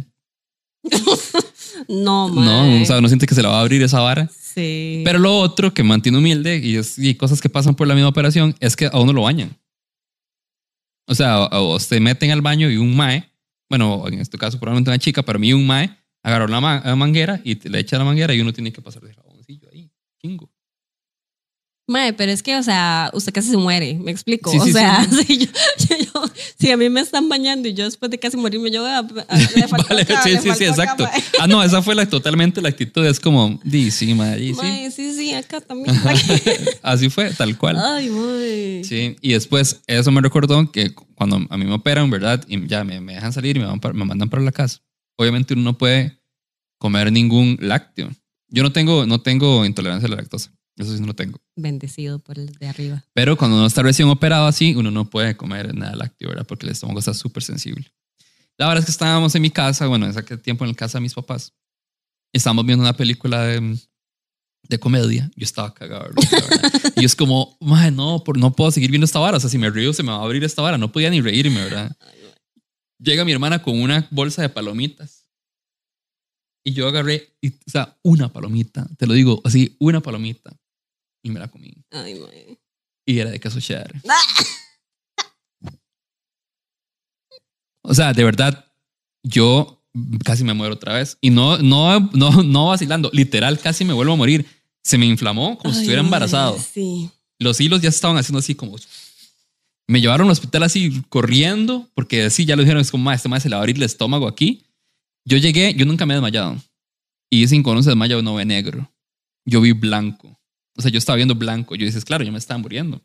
[1.88, 2.30] No.
[2.34, 4.30] No, o sea, uno siente que se le va a abrir esa vara.
[4.30, 5.02] Sí.
[5.06, 8.10] Pero lo otro que mantiene humilde y, es, y cosas que pasan por la misma
[8.10, 9.58] operación es que a uno lo bañan.
[11.08, 13.30] O sea, a vos te meten al baño y un mae,
[13.70, 16.82] bueno, en este caso probablemente una chica, pero a mí un mae agarró la, ma-
[16.84, 19.70] la manguera y te le echa la manguera y uno tiene que pasar de jaboncillo
[19.72, 20.50] ahí, chingo.
[21.88, 24.50] Mae, pero es que, o sea, usted casi se muere, me explico.
[24.52, 25.24] Sí, o sí, sea, sí.
[25.28, 28.72] si, yo, yo- si a mí me están bañando y yo después de casi morirme,
[28.72, 31.04] yo a, a- le faltó Vale, acá, sí, le sí, sí, faltó acá, exacto.
[31.04, 31.24] mae.
[31.40, 33.06] Ah, no, esa fue la, totalmente la actitud.
[33.06, 34.62] Es como, di, sí, mae, di, sí.
[34.62, 35.96] Mae, sí, sí, acá también.
[36.82, 37.78] Así fue, tal cual.
[37.80, 38.82] Ay, mae.
[38.84, 42.44] Sí, y después eso me recordó que cuando a mí me operan, ¿verdad?
[42.48, 44.80] Y ya me, me dejan salir y me, van para- me mandan para la casa.
[45.18, 46.20] Obviamente uno no puede
[46.80, 48.10] comer ningún lácteo.
[48.50, 50.52] Yo no tengo, no tengo intolerancia a la lactosa.
[50.78, 51.40] Eso sí no lo tengo.
[51.56, 53.06] Bendecido por el de arriba.
[53.14, 56.46] Pero cuando uno está recién operado así, uno no puede comer nada lácteo, ¿verdad?
[56.46, 57.90] Porque el estómago está súper sensible.
[58.58, 60.98] La verdad es que estábamos en mi casa, bueno, en ese tiempo en la casa
[60.98, 61.54] de mis papás.
[62.34, 63.78] Estábamos viendo una película de,
[64.68, 66.10] de comedia, yo estaba cagado.
[66.98, 69.38] y es como, "Mae, no, por, no puedo seguir viendo esta vara.
[69.38, 70.78] O sea, si me río, se me va a abrir esta vara.
[70.78, 71.96] No podía ni reírme, ¿verdad?
[73.00, 75.26] Llega mi hermana con una bolsa de palomitas.
[76.66, 78.88] Y yo agarré, y, o sea, una palomita.
[78.98, 80.58] Te lo digo así, una palomita.
[81.26, 81.74] Y me la comí.
[81.90, 82.60] Ay, mae.
[83.04, 83.92] Y era de queso cheddar.
[87.82, 88.72] O sea, de verdad,
[89.24, 89.84] yo
[90.24, 91.18] casi me muero otra vez.
[91.22, 93.10] Y no, no, no, no vacilando.
[93.12, 94.46] Literal, casi me vuelvo a morir.
[94.84, 96.60] Se me inflamó como si Ay, estuviera mae, embarazado.
[96.60, 97.10] Sí.
[97.40, 98.78] Los hilos ya se estaban haciendo así como...
[99.88, 103.30] Me llevaron al hospital así corriendo, porque así ya lo dijeron, es como, "Ma, este
[103.30, 104.64] más se le va a abrir el estómago aquí.
[105.26, 106.56] Yo llegué, yo nunca me he desmayado.
[107.32, 108.92] Y dicen cuando uno se desmaya uno ve negro.
[109.44, 110.40] Yo vi blanco.
[110.78, 111.76] O sea, yo estaba viendo blanco.
[111.76, 113.02] Yo dices, claro, yo me estaba muriendo.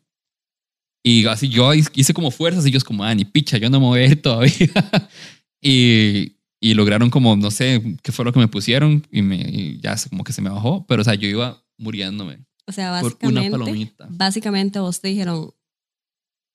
[1.03, 3.79] Y así yo hice como fuerzas y yo es como, ah, ni picha, yo no
[3.79, 4.53] me voy a ir todavía.
[5.61, 9.79] y, y lograron como, no sé qué fue lo que me pusieron y, me, y
[9.81, 10.85] ya como que se me bajó.
[10.87, 14.07] Pero, o sea, yo iba muriéndome O sea, por una básicamente, palomita.
[14.11, 15.51] básicamente vos te dijeron,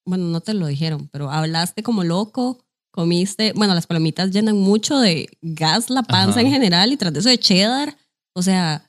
[0.05, 5.01] bueno, no te lo dijeron, pero hablaste como loco, comiste, bueno, las palomitas llenan mucho
[5.01, 6.43] de gas la panza Ajá.
[6.43, 7.97] en general y tras de eso de cheddar,
[8.33, 8.89] o sea,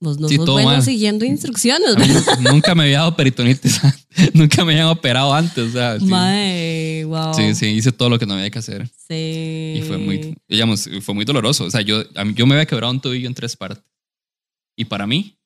[0.00, 0.82] vos no Sí, sos todo bueno mal.
[0.82, 1.96] siguiendo instrucciones,
[2.40, 3.80] nunca me había dado peritonitis.
[4.34, 5.68] nunca me habían operado antes.
[5.68, 5.96] O sea,
[7.06, 7.34] wow.
[7.34, 8.88] sí, sí, hice todo lo que no había que hacer.
[9.08, 9.74] Sí.
[9.78, 11.64] Y fue muy, digamos, fue muy doloroso.
[11.64, 13.84] O sea, yo, a mí- yo me había quebrado un tobillo en tres partes.
[14.76, 15.36] Y para mí,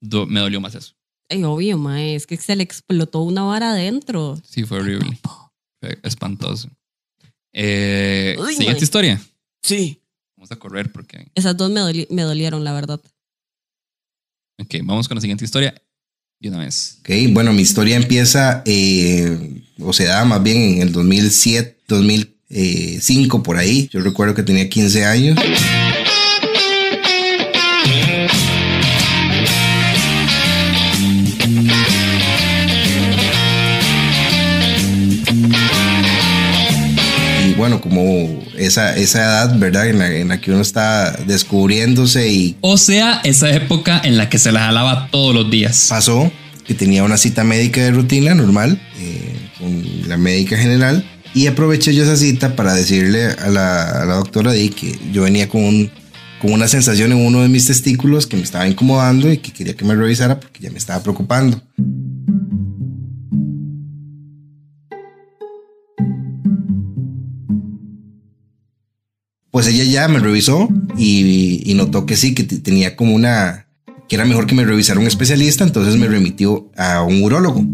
[0.00, 0.92] do- me dolió más eso.
[1.30, 4.38] Ay, obvio, mae, es que se le explotó una vara adentro.
[4.44, 5.18] Sí, fue horrible.
[5.80, 6.68] Fue espantoso.
[7.52, 8.84] Eh, Uy, siguiente mae.
[8.84, 9.20] historia.
[9.62, 10.00] Sí.
[10.36, 11.28] Vamos a correr porque...
[11.34, 13.00] Esas dos me, doli- me dolieron, la verdad.
[14.58, 15.74] Ok, vamos con la siguiente historia.
[16.40, 16.98] De una vez.
[17.00, 23.42] Ok, bueno, mi historia empieza, eh, o se da más bien en el 2007, 2005,
[23.42, 23.88] por ahí.
[23.92, 25.38] Yo recuerdo que tenía 15 años.
[37.78, 39.88] Bueno, como esa, esa edad, ¿verdad?
[39.88, 44.28] En la, en la que uno está descubriéndose y O sea, esa época en la
[44.28, 45.86] que se la jalaba todos los días.
[45.88, 46.30] pasó
[46.66, 51.94] que tenía una cita médica de rutina normal eh, con la médica general y aproveché
[51.94, 55.62] yo esa cita para decirle a la, a la doctora Di que yo venía con,
[55.64, 55.90] un-
[56.40, 59.74] con una sensación en uno de mis testículos que me estaba incomodando y que quería
[59.74, 61.60] que me revisara porque ya me estaba preocupando.
[69.54, 73.68] Pues ella ya me revisó y, y notó que sí, que te- tenía como una,
[74.08, 77.64] que era mejor que me revisara un especialista, entonces me remitió a un urólogo.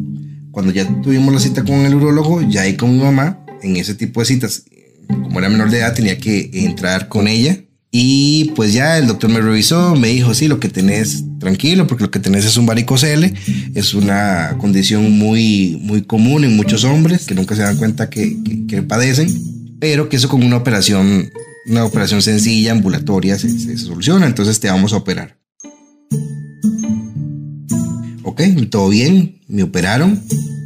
[0.51, 3.95] Cuando ya tuvimos la cita con el urólogo, ya ahí con mi mamá, en ese
[3.95, 4.65] tipo de citas,
[5.09, 7.59] como era menor de edad, tenía que entrar con ella.
[7.91, 12.05] Y pues ya el doctor me revisó, me dijo, sí, lo que tenés, tranquilo, porque
[12.05, 13.33] lo que tenés es un varicocele,
[13.75, 18.37] es una condición muy, muy común en muchos hombres que nunca se dan cuenta que,
[18.45, 19.33] que- que padecen,
[19.81, 21.33] pero que eso con una operación,
[21.67, 25.39] una operación sencilla, ambulatoria, se, soluciona, entonces te vamos a operar.
[28.23, 30.23] Ok, todo bien, me operaron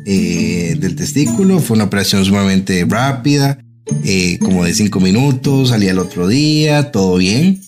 [0.06, 3.58] eh, del testículo, fue una operación sumamente rápida,
[4.04, 7.60] eh, como de cinco minutos, salí al otro día, todo bien.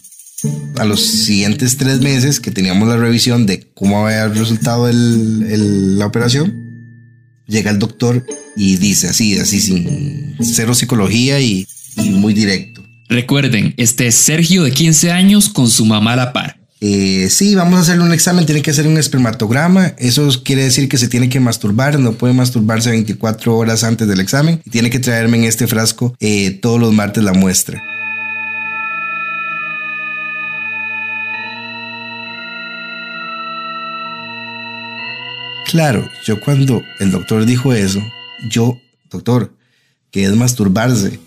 [0.78, 6.06] A los siguientes tres meses que teníamos la revisión de cómo había resultado el- la
[6.06, 6.54] operación,
[7.46, 12.75] llega el doctor y dice así, así sin cero psicología y, y muy directo.
[13.08, 16.58] Recuerden, este es Sergio de 15 años con su mamá a la par.
[16.80, 19.94] Eh, sí, vamos a hacerle un examen, tiene que hacer un espermatograma.
[19.98, 24.20] Eso quiere decir que se tiene que masturbar, no puede masturbarse 24 horas antes del
[24.20, 27.82] examen y tiene que traerme en este frasco eh, todos los martes la muestra.
[35.70, 38.00] Claro, yo cuando el doctor dijo eso,
[38.48, 38.78] yo,
[39.10, 39.52] doctor,
[40.10, 41.18] que es masturbarse.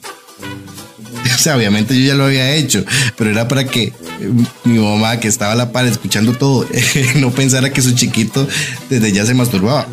[1.47, 2.84] Obviamente yo ya lo había hecho,
[3.17, 3.93] pero era para que eh,
[4.65, 6.67] mi mamá, que estaba a la par escuchando todo,
[7.15, 8.47] no pensara que su chiquito
[8.89, 9.88] desde ya se masturbaba.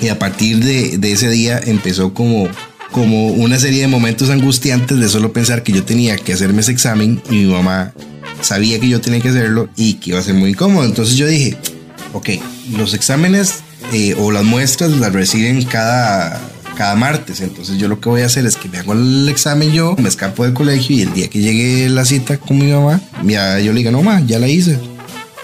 [0.00, 2.48] Y a partir de, de ese día empezó como,
[2.90, 6.72] como una serie de momentos angustiantes de solo pensar que yo tenía que hacerme ese
[6.72, 7.92] examen y mi mamá
[8.40, 10.86] sabía que yo tenía que hacerlo y que iba a ser muy incómodo.
[10.86, 11.56] Entonces yo dije,
[12.12, 12.30] ok,
[12.76, 13.60] los exámenes
[13.92, 16.40] eh, o las muestras las reciben cada,
[16.76, 17.40] cada martes.
[17.40, 20.08] Entonces yo lo que voy a hacer es que me hago el examen yo, me
[20.08, 23.72] escapo del colegio y el día que llegue la cita con mi mamá, ya yo
[23.72, 24.78] le digo, no, ma, ya la hice.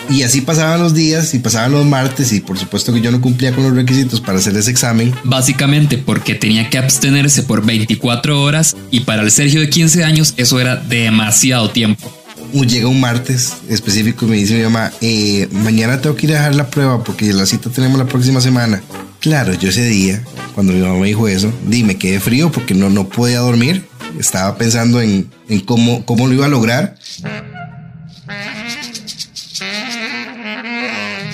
[0.08, 3.20] Y así pasaban los días y pasaban los martes y por supuesto que yo no
[3.20, 5.12] cumplía con los requisitos para hacer ese examen.
[5.24, 10.34] Básicamente porque tenía que abstenerse por 24 horas y para el Sergio de 15 años
[10.36, 12.10] eso era demasiado tiempo.
[12.52, 16.36] llega un martes específico y me dice mi mamá, eh, mañana tengo que ir a
[16.36, 18.82] dejar la prueba porque la cita tenemos la próxima semana.
[19.20, 20.22] Claro, yo ese día,
[20.54, 23.84] cuando mi mamá me dijo eso, di, me quedé frío porque no, no podía dormir.
[24.18, 26.96] Estaba pensando en, en cómo, cómo lo iba a lograr.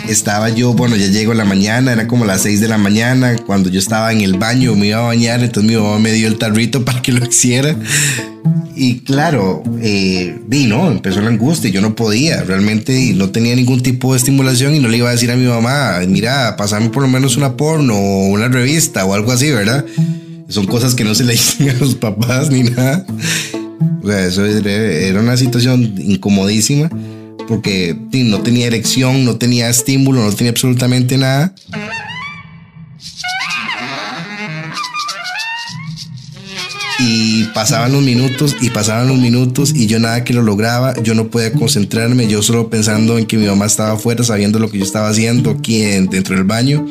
[0.09, 3.71] Estaba yo, bueno, ya llego la mañana, era como las 6 de la mañana, cuando
[3.71, 6.38] yo estaba en el baño, me iba a bañar, entonces mi mamá me dio el
[6.38, 7.77] tarrito para que lo hiciera.
[8.74, 10.90] Y claro, eh, ¿no?
[10.90, 14.88] Empezó la angustia, yo no podía, realmente no tenía ningún tipo de estimulación y no
[14.88, 18.28] le iba a decir a mi mamá, mira, pasame por lo menos una porno o
[18.28, 19.85] una revista o algo así, ¿verdad?
[20.48, 23.04] Son cosas que no se le dicen a los papás ni nada.
[24.02, 26.90] O sea, eso era una situación incomodísima
[27.46, 31.54] porque no tenía erección, no tenía estímulo, no tenía absolutamente nada.
[37.05, 41.15] Y pasaban los minutos y pasaban los minutos y yo nada que lo lograba, yo
[41.15, 44.79] no podía concentrarme, yo solo pensando en que mi mamá estaba afuera sabiendo lo que
[44.79, 46.87] yo estaba haciendo aquí en- dentro del baño.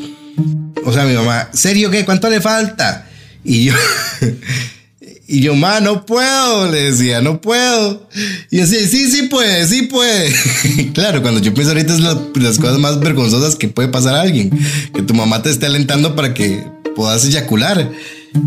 [0.86, 2.04] O sea, mi mamá, ¿serio qué?
[2.04, 3.08] ¿Cuánto le falta?
[3.46, 3.74] Y yo,
[5.28, 8.10] y yo, ma, no puedo, le decía, no puedo.
[8.50, 10.34] Y yo sí, sí puede, sí puede.
[10.94, 14.22] claro, cuando yo pienso ahorita es la- las cosas más vergonzosas que puede pasar a
[14.22, 14.50] alguien,
[14.94, 16.62] que tu mamá te esté alentando para que
[16.98, 17.90] puedas eyacular.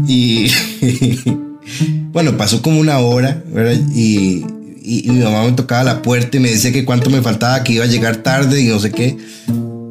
[0.09, 0.51] Y
[2.13, 3.81] bueno, pasó como una hora, ¿verdad?
[3.95, 4.45] Y,
[4.83, 7.73] y- mi mamá me tocaba la puerta y me decía que cuánto me faltaba, que
[7.75, 9.17] iba a llegar tarde y no sé qué.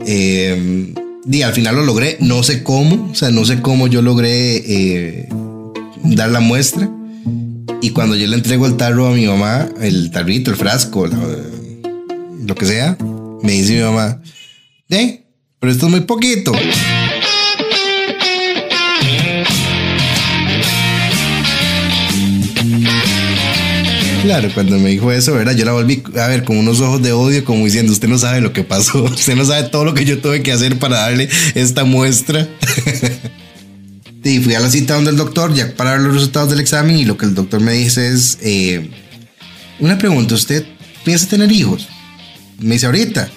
[0.06, 0.94] Eh,
[1.46, 5.30] al final lo logré, no sé cómo, o sea, no sé cómo yo logré eh,
[6.04, 6.90] dar la muestra.
[7.82, 12.56] Y cuando yo le entrego el tarro a mi mamá, el tarrito, el frasco, lo
[12.56, 12.98] que sea,
[13.42, 14.22] me dice mi mamá,
[14.90, 15.24] ¿eh?
[15.60, 16.52] Pero esto es muy poquito.
[24.24, 25.54] Claro, cuando me dijo eso, ¿verdad?
[25.54, 28.40] Yo la volví a ver con unos ojos de odio, como diciendo, usted no sabe
[28.40, 31.28] lo que pasó, usted no sabe todo lo que yo tuve que hacer para darle
[31.56, 32.48] esta muestra.
[34.24, 36.98] y fui a la cita donde el doctor, ya para ver los resultados del examen,
[36.98, 38.90] y lo que el doctor me dice es, eh,
[39.80, 40.66] una pregunta, ¿usted
[41.04, 41.90] piensa tener hijos?
[42.60, 43.30] Me dice, ahorita.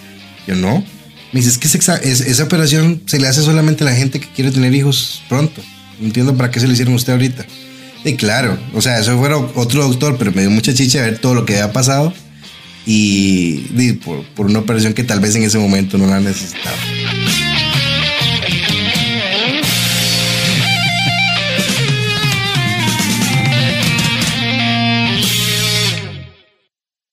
[0.47, 0.85] Yo no.
[1.33, 3.97] Me dice, es que ese exa- es- esa operación se le hace solamente a la
[3.97, 5.61] gente que quiere tener hijos pronto.
[5.99, 7.45] No entiendo para qué se le hicieron a usted ahorita.
[8.07, 11.35] Y claro, o sea, eso fuera otro doctor, pero me dio mucha chicha ver todo
[11.35, 12.15] lo que había pasado
[12.87, 16.77] y, y por, por una operación que tal vez en ese momento no la necesitaba.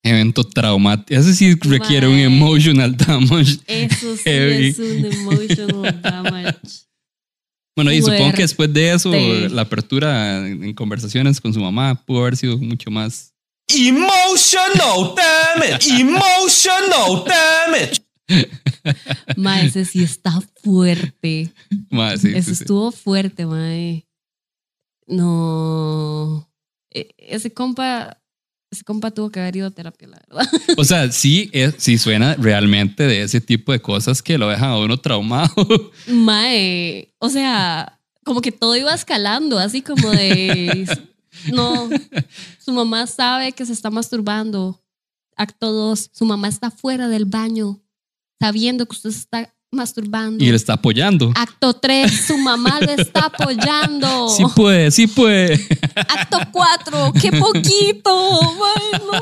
[0.03, 1.19] Evento traumático.
[1.19, 3.58] Ese sí requiere un emotional damage.
[3.65, 4.67] Eso sí Heavy.
[4.67, 6.92] es un emotional damage.
[7.76, 12.22] Bueno, y supongo que después de eso, la apertura en conversaciones con su mamá pudo
[12.22, 13.34] haber sido mucho más.
[13.68, 15.90] Emotional damage.
[15.90, 18.06] Emotional damage.
[19.38, 21.50] Mae, ese sí está fuerte.
[21.90, 22.64] más sí, Eso sí, sí.
[22.64, 24.06] estuvo fuerte, mae.
[25.08, 26.50] No.
[26.92, 28.22] E- Ese compa,
[28.74, 30.48] ese compa tuvo que haber ido a terapia, la verdad.
[30.78, 34.72] O sea, sí, es, sí suena realmente de ese tipo de cosas que lo dejan
[34.72, 35.54] a uno traumado.
[36.08, 40.88] Mae, o sea, como que todo iba escalando, así como de.
[41.52, 41.90] No,
[42.64, 44.80] su mamá sabe que se está masturbando.
[45.36, 47.82] Acto 2, su mamá está fuera del baño,
[48.40, 50.44] sabiendo que usted se está masturbando.
[50.44, 51.32] y él está apoyando.
[51.36, 54.30] Acto 3, su mamá lo está apoyando.
[54.30, 55.54] Sí puede, sí puede.
[55.96, 58.40] Acto 4, qué poquito.
[58.42, 59.20] Ay, no.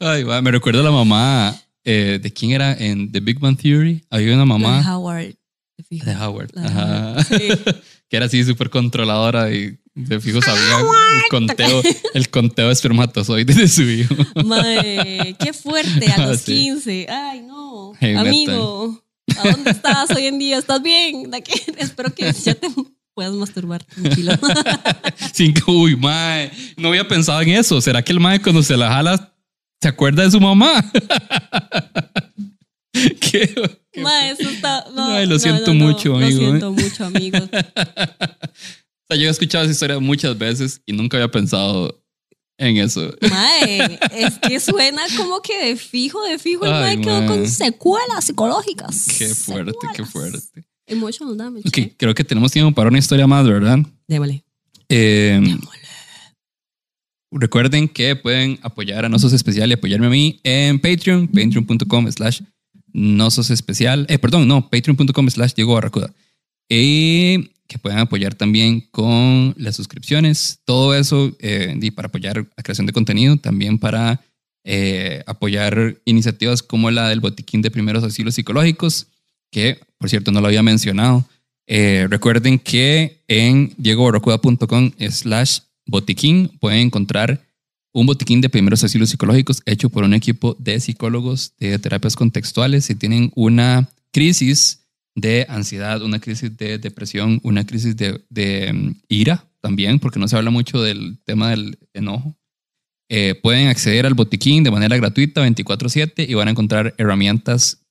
[0.00, 3.56] Ay, va, me recuerdo a la mamá eh, de quién era en The Big Bang
[3.56, 4.04] Theory.
[4.10, 5.34] Había una De mamá Howard.
[5.76, 6.06] te fijo.
[6.06, 6.50] de Howard.
[6.58, 7.24] Ajá.
[7.24, 7.36] Sí.
[8.08, 10.78] que era así súper controladora y de fijo sabía
[11.24, 11.82] el conteo,
[12.14, 14.14] el conteo de espermatozoides de su hijo.
[14.44, 16.52] Mae, qué fuerte a Ah, los sí.
[16.54, 17.06] 15.
[17.10, 17.92] Ay, no.
[17.98, 18.14] Hey.
[18.14, 19.02] Amigo,
[19.38, 20.58] ¿a dónde estás hoy en día?
[20.58, 21.30] ¿Estás bien?
[21.30, 21.54] ¿De qué?
[21.78, 22.68] Espero que ya te
[23.14, 24.32] puedas masturbar tranquilo.
[25.32, 27.80] Sin que, uy, mae, no había pensado en eso.
[27.80, 29.32] ¿Será que el mae cuando se la jala
[29.80, 30.84] se acuerda de su mamá?
[32.92, 33.54] ¿Qué?
[33.92, 34.84] qué- Mae, eso está.
[34.94, 36.48] No, Ay, lo no, siento no, mucho, amigo, Lo ¿eh?
[36.50, 37.38] siento mucho, amigo.
[39.08, 42.02] O sea, yo he escuchado esa historia muchas veces y nunca había pensado
[42.58, 43.14] en eso.
[43.30, 48.24] Mae, es que suena como que de fijo, de fijo, el mae quedó con secuelas
[48.24, 49.06] psicológicas.
[49.16, 50.64] Qué fuerte, qué fuerte.
[50.88, 51.68] Emotional damage.
[51.68, 51.94] Ok, ¿eh?
[51.96, 53.78] creo que tenemos tiempo para una historia más, ¿verdad?
[54.08, 54.42] Démosle.
[54.88, 55.40] Eh,
[57.30, 62.40] recuerden que pueden apoyar a Nosos Especial y apoyarme a mí en Patreon, patreon.com slash
[62.92, 64.06] Nosos Especial.
[64.08, 66.12] Eh, perdón, no, patreon.com slash Diego Barracuda.
[66.68, 70.60] Y que pueden apoyar también con las suscripciones.
[70.64, 74.20] Todo eso eh, y para apoyar la creación de contenido, también para
[74.64, 79.08] eh, apoyar iniciativas como la del Botiquín de Primeros Asilos Psicológicos,
[79.50, 81.24] que por cierto no lo había mencionado.
[81.66, 87.40] Eh, recuerden que en diegobarracuda.com slash botiquín pueden encontrar
[87.92, 92.84] un botiquín de primeros asilos psicológicos hecho por un equipo de psicólogos de terapias contextuales.
[92.84, 94.85] Si tienen una crisis
[95.16, 100.36] de ansiedad, una crisis de depresión, una crisis de, mm, ira también, porque no se
[100.36, 102.36] habla mucho del tema del enojo,
[103.08, 107.82] eh, pueden acceder al botiquín de manera gratuita 24/7 y van a encontrar herramientas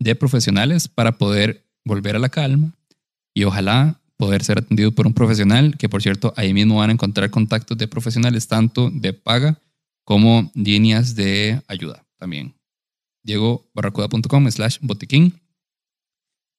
[0.00, 2.74] de profesionales para poder volver a la calma
[3.34, 6.94] y ojalá poder ser atendido por un profesional, que por cierto ahí mismo van a
[6.94, 9.60] encontrar contactos de profesionales tanto de paga
[10.04, 12.54] como líneas de ayuda también.
[13.24, 15.34] diegobarracuda.com slash botiquín.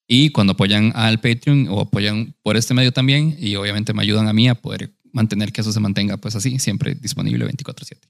[0.08, 4.28] Y cuando apoyan al Patreon o apoyan por este medio también, y obviamente me ayudan
[4.28, 8.08] a mí a poder mantener que eso se mantenga pues así, siempre disponible 24/7.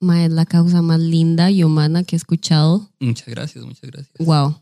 [0.00, 2.90] Ma, es la causa más linda y humana que he escuchado.
[2.98, 4.14] Muchas gracias, muchas gracias.
[4.18, 4.60] Wow,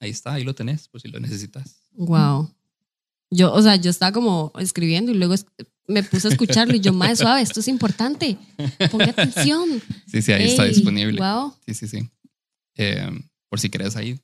[0.00, 1.76] Ahí está, ahí lo tenés, por si lo necesitas.
[1.92, 2.50] wow.
[3.30, 5.34] Yo, o sea, yo estaba como escribiendo y luego
[5.88, 8.36] me puse a escucharlo y yo, más suave, esto es importante.
[8.90, 9.82] Ponga atención.
[10.06, 11.20] Sí, sí, ahí está disponible.
[11.20, 11.54] Wow.
[11.66, 12.08] Sí, sí, sí.
[12.76, 13.10] Eh,
[13.48, 14.20] por si querés ahí.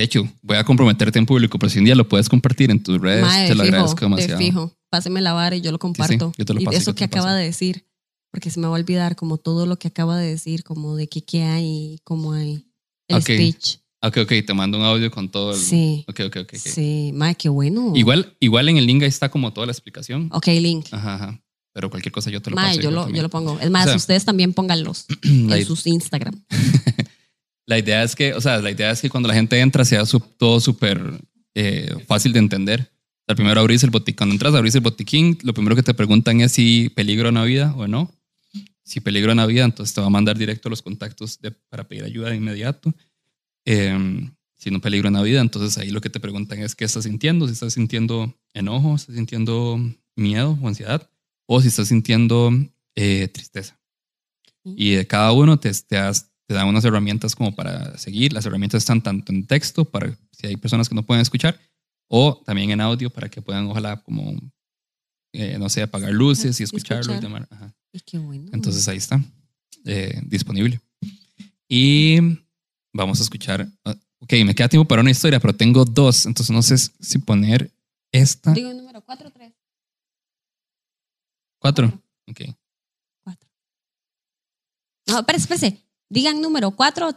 [0.00, 2.82] De hecho, voy a comprometerte en público, pero si un día lo puedes compartir en
[2.82, 4.38] tus redes, Mae, te lo fijo, agradezco de demasiado.
[4.38, 4.72] fijo.
[4.88, 6.32] Páseme la vara y yo lo comparto.
[6.38, 7.36] yo te lo y paso, eso yo que te acaba paso.
[7.36, 7.84] de decir,
[8.30, 11.06] porque se me va a olvidar como todo lo que acaba de decir, como de
[11.10, 12.64] qué, qué hay, cómo hay.
[13.08, 13.24] El Ok.
[13.24, 13.76] speech.
[14.02, 15.58] Ok, ok, te mando un audio con todo el...
[15.58, 16.02] Sí.
[16.08, 16.52] Ok, ok, ok.
[16.54, 16.56] ok.
[16.56, 17.92] Sí, mae, qué bueno.
[17.94, 20.30] Igual, igual en el link ahí está como toda la explicación.
[20.32, 20.86] Ok, link.
[20.92, 21.42] Ajá, ajá.
[21.74, 22.80] Pero cualquier cosa yo te lo Mae, paso.
[22.80, 23.16] yo lo, también.
[23.18, 23.60] yo lo pongo.
[23.60, 26.34] Es más, O sea, ustedes también pónganlos en sus Instagram.
[27.70, 30.04] la idea es que, o sea, la idea es que cuando la gente entra sea
[30.04, 31.00] su- todo súper
[31.54, 32.80] eh, fácil de entender.
[32.82, 34.16] O sea, primero abrís el botiquín.
[34.16, 37.36] Cuando entras a abrir el botiquín, lo primero que te preguntan es si peligro en
[37.36, 38.12] la vida o no.
[38.82, 41.52] Si peligro en la vida, entonces te va a mandar directo a los contactos de-
[41.52, 42.92] para pedir ayuda de inmediato.
[43.64, 43.96] Eh,
[44.56, 47.04] si no peligro en la vida, entonces ahí lo que te preguntan es qué estás
[47.04, 49.78] sintiendo, si estás sintiendo enojo, estás sintiendo
[50.16, 51.08] miedo o ansiedad,
[51.46, 52.50] o si estás sintiendo
[52.96, 53.78] eh, tristeza.
[54.64, 58.32] Y de cada uno te, te, das- te dan unas herramientas como para seguir.
[58.32, 61.56] Las herramientas están tanto en texto, para si hay personas que no pueden escuchar,
[62.08, 64.34] o también en audio para que puedan, ojalá, como,
[65.32, 67.46] eh, no sé, apagar luces y escucharlo y demás.
[67.50, 67.72] Ajá.
[67.94, 68.50] Ay, qué bueno.
[68.52, 69.22] Entonces ahí está,
[69.84, 70.80] eh, disponible.
[71.68, 72.18] Y
[72.92, 73.68] vamos a escuchar.
[73.84, 77.18] ah, Ok, me queda tiempo para una historia, pero tengo dos, entonces no sé si
[77.18, 77.70] poner
[78.10, 78.52] esta.
[78.52, 79.52] Digo el número 4 o 3.
[81.60, 82.02] Cuatro.
[82.28, 82.40] Ok.
[83.22, 83.48] 4.
[85.06, 85.89] No, espérese, espérese.
[86.10, 87.10] Digan número 4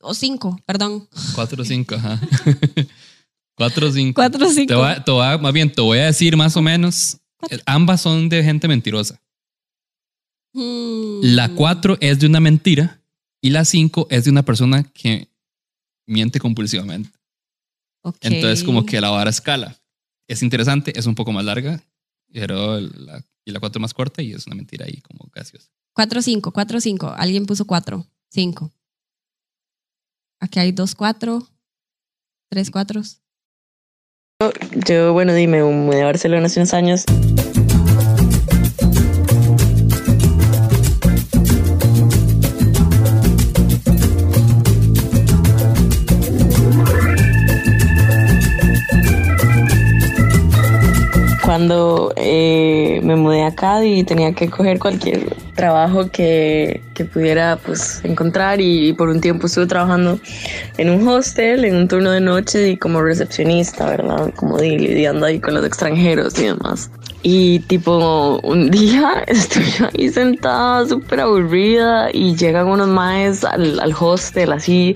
[0.00, 1.08] o 5, perdón.
[1.34, 2.20] Cuatro o cinco, ajá.
[3.56, 4.14] Cuatro o cinco.
[4.16, 4.66] 4 o 5.
[4.68, 7.18] Te voy, a- te voy a- más bien, te voy a decir más o menos.
[7.38, 7.58] Cuatro.
[7.66, 9.20] Ambas son de gente mentirosa.
[10.52, 11.20] Mm.
[11.22, 13.02] La 4 es de una mentira
[13.42, 15.28] y la 5 es de una persona que
[16.06, 17.10] miente compulsivamente.
[18.20, 19.76] Entonces, como que la vara escala.
[20.28, 21.82] Es interesante, es un poco más larga,
[22.32, 25.68] pero la, y la 4 es más corta y es una mentira ahí como gaseosa.
[25.96, 27.14] 4 5, 4 5.
[27.16, 28.70] Alguien puso 4, 5.
[30.40, 31.42] Aquí hay 2 4,
[32.50, 33.02] 3 4.
[34.86, 37.06] Yo, bueno, dime, me mudé a Barcelona hace unos años.
[51.56, 58.02] Cuando eh, me mudé acá y tenía que coger cualquier trabajo que, que pudiera pues
[58.04, 60.20] encontrar y, y por un tiempo estuve trabajando
[60.76, 64.34] en un hostel, en un turno de noche y como recepcionista, ¿verdad?
[64.36, 66.90] Como di- lidiando ahí con los extranjeros y demás.
[67.22, 73.94] Y tipo, un día estoy ahí sentada súper aburrida y llegan unos maes al, al
[73.98, 74.94] hostel así,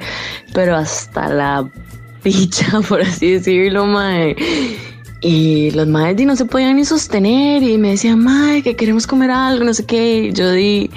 [0.53, 1.67] pero hasta la
[2.23, 4.37] picha, por así decirlo, mae.
[5.21, 9.31] Y los di, no se podían ni sostener y me decían, mae, que queremos comer
[9.31, 10.29] algo, no sé qué.
[10.29, 10.91] Y yo di,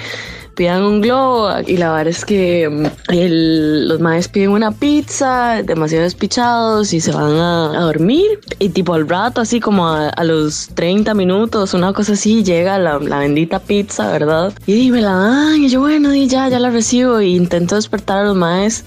[0.56, 1.50] pidan un globo.
[1.68, 7.02] Y la verdad es que mm, el- los maes piden una pizza, demasiado despichados y
[7.02, 8.40] se van a, a dormir.
[8.60, 12.78] Y tipo al rato, así como a, a los 30 minutos, una cosa así, llega
[12.80, 14.54] la, la bendita pizza, ¿verdad?
[14.66, 15.64] Y di, me la dan.
[15.64, 17.20] Y yo, bueno, di, ya, ya la recibo.
[17.20, 18.86] Y intento despertar a los maes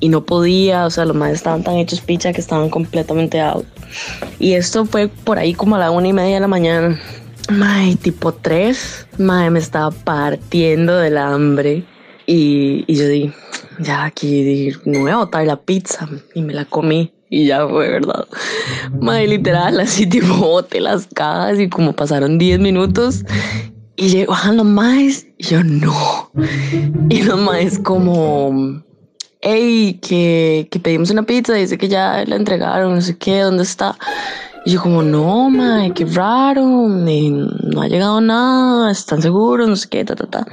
[0.00, 3.66] y no podía, o sea, los maes estaban tan hechos picha que estaban completamente out.
[4.38, 7.00] Y esto fue por ahí como a la una y media de la mañana.
[7.50, 9.06] Mae, tipo tres.
[9.18, 11.84] Mae, me estaba partiendo del hambre.
[12.26, 13.32] Y, y yo di,
[13.80, 16.08] ya aquí di, no voy a botar la pizza.
[16.34, 17.12] Y me la comí.
[17.30, 18.26] y ya fue, ¿verdad?
[19.00, 23.24] Mae, literal, así tipo bote las cajas y como pasaron 10 minutos
[23.98, 26.30] y llegaban los maes y yo no.
[27.08, 28.82] Y los maes como,
[29.50, 33.96] hey, que, pedimos una pizza, dice que ya la entregaron, no sé qué, ¿dónde está?
[34.66, 39.76] Y yo como, no, mae, qué raro, eh, no ha llegado nada, están seguros, no
[39.76, 40.46] sé qué, ta, ta, ta.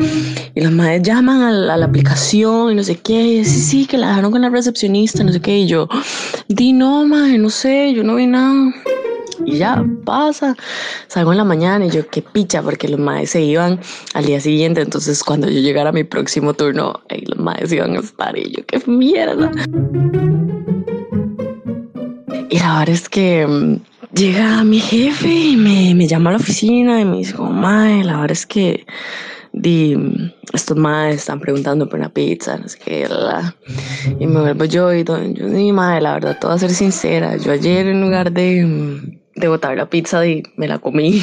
[0.54, 3.86] Y los maes llaman a la, a aplicación y no sé qué, y sí, sí,
[3.86, 5.60] que la dejaron con la recepcionista, no sé qué.
[5.60, 5.90] Y yo,
[6.48, 8.74] di, no, mae, no sé, yo no vi nada.
[9.44, 10.56] Y ya pasa,
[11.08, 13.80] salgo en la mañana y yo qué picha, porque los maes se iban
[14.14, 14.82] al día siguiente.
[14.82, 18.38] Entonces, cuando yo llegara a mi próximo turno, ahí los maes iban a estar.
[18.38, 19.52] Y yo qué mierda.
[22.50, 23.82] Y la verdad es que mm,
[24.14, 28.04] llega mi jefe y me, me llama a la oficina y me dice, como, mae,
[28.04, 28.86] la verdad es que
[30.54, 33.56] estos maes están preguntando por una pizza, no sé qué, la, la".
[34.20, 37.52] y me vuelvo yo y yo di, mae, la verdad, voy a ser sincera, yo
[37.52, 41.22] ayer en lugar de, mm, de botar la pizza y me la comí.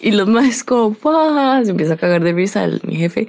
[0.00, 1.62] Y los maes como, ¡pah!
[1.64, 3.26] se empieza a cagar de risa el, mi jefe.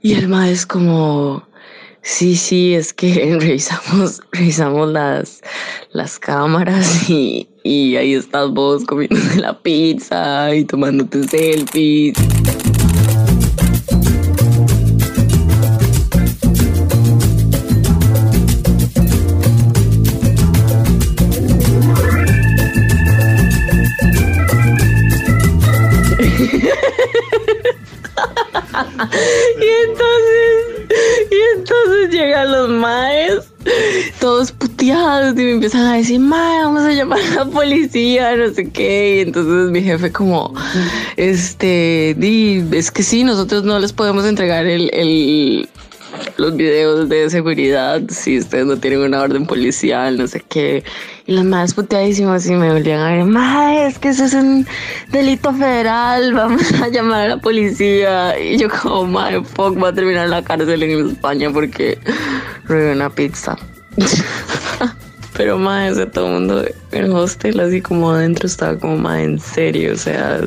[0.00, 1.46] Y el maes como,
[2.00, 5.42] sí, sí, es que revisamos, revisamos las,
[5.92, 12.16] las cámaras y, y ahí estás vos comiéndote la pizza y tomándote selfies.
[29.60, 30.96] Y entonces,
[31.30, 33.40] y entonces llegan los maes,
[34.20, 38.52] todos puteados, y me empiezan a decir, mae, vamos a llamar a la policía, no
[38.54, 39.16] sé qué.
[39.18, 40.54] Y entonces mi jefe como,
[41.16, 45.68] este, di, es que sí, nosotros no les podemos entregar el, el-
[46.36, 50.84] los videos de seguridad si ustedes no tienen una orden policial, no sé qué.
[51.26, 54.66] Y los más puteadísimos y me volvían a ver, mae, es que eso es un
[55.10, 58.38] delito federal, vamos a llamar a la policía.
[58.38, 61.98] Y yo como, mae, fuck, voy a terminar la cárcel en España porque
[62.64, 63.56] robé una pizza.
[65.36, 69.38] Pero sea, todo el mundo en el hostel, así como adentro, estaba como, mae, en
[69.38, 70.40] serio, o sea,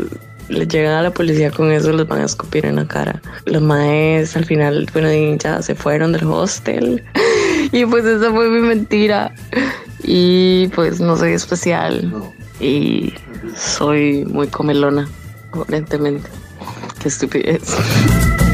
[0.49, 3.21] le llegan a la policía con eso, les van a escupir en la cara.
[3.45, 7.03] Los maes al final, bueno, ya se fueron del hostel.
[7.71, 9.31] Y pues esa fue mi mentira.
[10.03, 12.11] Y pues no soy especial.
[12.59, 13.13] Y
[13.55, 15.07] soy muy comelona,
[15.51, 16.27] aparentemente.
[16.99, 17.61] Qué estupidez.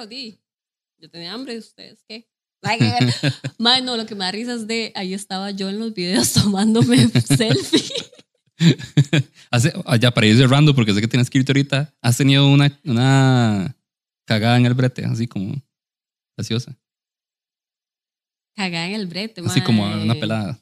[0.00, 0.40] Perro, di.
[0.98, 2.26] Yo tenía hambre, ¿ustedes qué?
[2.62, 3.12] Qué-
[3.58, 6.32] Mae, no, lo que me da risa es de ahí estaba yo en los videos
[6.34, 7.94] tomándome selfie.
[9.50, 12.46] Hace, ah, ya para ir cerrando, porque sé que tienes que irte ahorita, has tenido
[12.48, 13.76] una, una
[14.26, 15.54] cagada en el brete, así como
[16.36, 16.76] graciosa.
[18.54, 20.60] Cagada en el brete, Así como una pelada.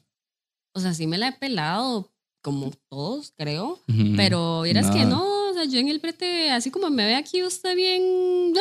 [0.73, 3.83] O sea, sí me la he pelado, como todos, creo.
[3.89, 4.13] Ujú.
[4.15, 7.75] Pero vieras que no, sea, yo en el brete, así como me ve aquí usted
[7.75, 8.53] bien...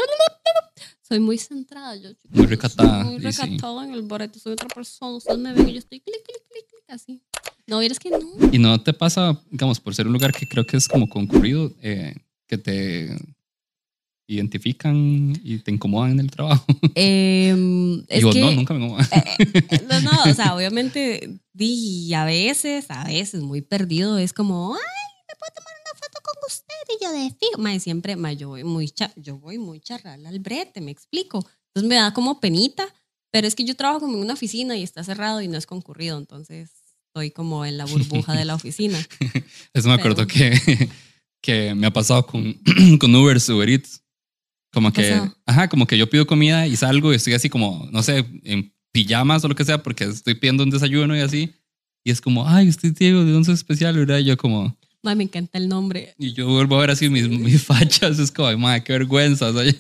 [1.03, 3.42] Soy muy centrada, yo chico, Muy recatada, Soy muy y sí.
[3.42, 6.42] recatada en el brete, soy otra persona, ustedes me ven y yo estoy clic, clic,
[6.51, 7.22] clic, clic, así.
[7.66, 8.18] No, vieras que no.
[8.53, 11.72] Y no te pasa, digamos, por ser un lugar que creo que es como concurrido,
[11.82, 12.14] eh,
[12.46, 13.16] que te
[14.26, 16.64] identifican y te incomodan en el trabajo.
[16.94, 19.07] Em, es y vos que, no, nunca me incomodan.
[19.11, 24.74] eh, no, no, o sea, obviamente, di, a veces, a veces, muy perdido, es como,
[24.74, 24.80] ay,
[25.26, 25.72] ¿me puedo tomar
[27.01, 30.39] yo de fijo, mae, siempre, mae, yo voy muy, cha- yo voy muy charral al
[30.41, 31.39] brete, me explico.
[31.68, 32.86] Entonces me da como penita,
[33.30, 35.66] pero es que yo trabajo como en una oficina y está cerrado y no es
[35.66, 36.70] concurrido, entonces
[37.09, 38.99] estoy como en la burbuja de la oficina.
[39.74, 40.89] Eso me acuerdo Pero- que,
[41.43, 42.55] que me ha pasado con,
[43.01, 44.03] con Uber, Uber Eats.
[44.72, 45.36] Como que, pasado?
[45.47, 48.74] ajá, como que yo pido comida y salgo y estoy así como, no sé, en
[48.93, 51.55] pijamas o lo que sea, porque estoy pidiendo un desayuno y así.
[52.05, 54.18] Y es como, ay, usted Diego, de once especial, ¿verdad?
[54.18, 54.76] Y yo como,
[55.09, 56.15] Mae, me encanta el nombre.
[56.19, 59.49] y yo vuelvo a ver así mis, mis fachas, es como, ay, madre, qué vergüenza.
[59.49, 59.73] o sea,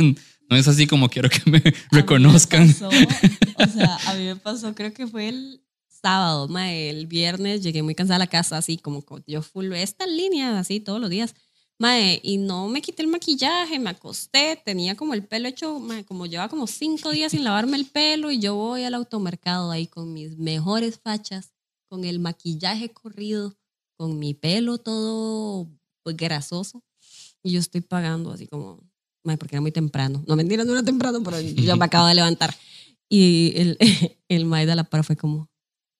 [0.50, 2.68] no es así como quiero que me mí me reconozcan.
[2.72, 7.62] pasó, o sea, a mí me pasó, creo que fue el sábado, mae, el viernes
[7.62, 11.00] llegué muy cansada a la casa, así como co- yo full esta línea, así todos
[11.00, 11.34] los días.
[11.80, 16.04] Mae, y no me quité el maquillaje, me acosté, tenía como el pelo hecho, mae,
[16.04, 19.86] como llevaba como cinco días sin lavarme el pelo y yo voy al automercado ahí
[19.86, 21.52] con mis mejores fachas,
[21.88, 23.54] con el maquillaje corrido,
[23.98, 25.68] con mi pelo todo
[26.02, 26.82] pues, grasoso
[27.42, 28.82] y yo estoy pagando así como,
[29.22, 30.24] porque era muy temprano.
[30.26, 32.54] No, mentira, no era temprano, pero yo me acabo de levantar.
[33.10, 33.78] Y el,
[34.28, 35.50] el mae de la par fue como,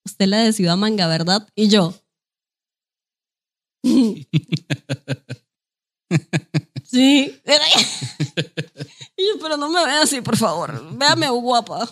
[0.07, 1.47] usted la de Ciudad Manga, ¿verdad?
[1.55, 1.95] Y yo,
[6.85, 7.41] Sí.
[9.21, 10.97] Y yo, pero no me vea así, por favor.
[10.97, 11.91] Véame guapa.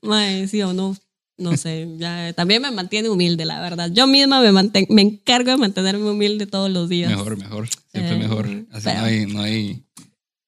[0.00, 0.96] Mae, sí o no.
[1.38, 3.90] No sé, ya también me mantiene humilde, la verdad.
[3.92, 7.10] Yo misma me, manten- me encargo de mantenerme humilde todos los días.
[7.10, 7.68] Mejor, mejor.
[7.92, 8.46] Siempre Eh, mejor.
[8.72, 9.82] Así pero- no hay, no hay.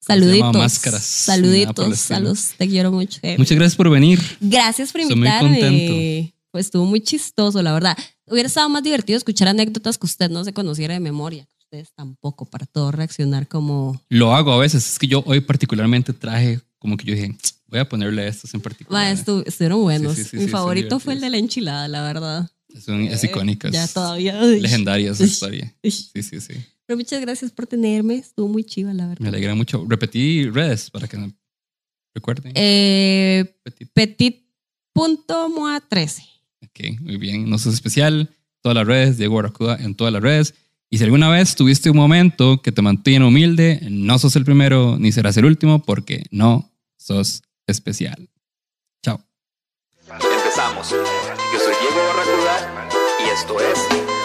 [0.00, 0.56] Saluditos.
[0.56, 1.98] máscaras, Saluditos.
[1.98, 2.50] Saludos.
[2.56, 3.18] Te quiero mucho.
[3.22, 3.36] eh.
[3.36, 4.18] Muchas gracias por venir.
[4.40, 5.60] Gracias por Estoy muy invitarme.
[5.60, 6.32] contento.
[6.50, 7.96] Pues estuvo muy chistoso, la verdad.
[8.26, 11.46] Hubiera estado más divertido escuchar anécdotas que usted no se conociera de memoria.
[11.58, 14.00] Ustedes tampoco, para todo reaccionar como.
[14.08, 14.88] Lo hago a veces.
[14.92, 17.36] Es que yo hoy particularmente traje como que yo dije,
[17.68, 19.04] voy a ponerle estos en particular.
[19.04, 20.14] Ma, estu- estuvieron buenos.
[20.16, 22.50] Sí, sí, sí, Mi favorito fue el de la enchilada, la verdad.
[22.84, 23.70] Son, es icónica.
[23.70, 24.40] Ya es todavía.
[24.42, 25.74] Legendaria esa historia.
[25.82, 26.54] Sí, sí, sí.
[26.86, 28.16] Pero muchas gracias por tenerme.
[28.16, 29.20] Estuvo muy chiva, la verdad.
[29.22, 29.84] Me alegra mucho.
[29.88, 31.32] Repetí redes para que
[32.14, 32.52] recuerden.
[32.54, 33.90] Eh, Petit.
[34.94, 36.22] Petit.moa13.
[36.64, 37.48] Ok, muy bien.
[37.48, 38.30] No sos especial.
[38.60, 40.54] Todas las redes, Diego Barracuda en todas las redes.
[40.90, 44.98] Y si alguna vez tuviste un momento que te mantiene humilde, no sos el primero
[44.98, 48.28] ni serás el último porque no sos especial.
[49.02, 49.20] Chao.
[50.08, 50.90] Empezamos.
[50.90, 52.88] Yo soy Diego Barracuda
[53.24, 54.17] y esto es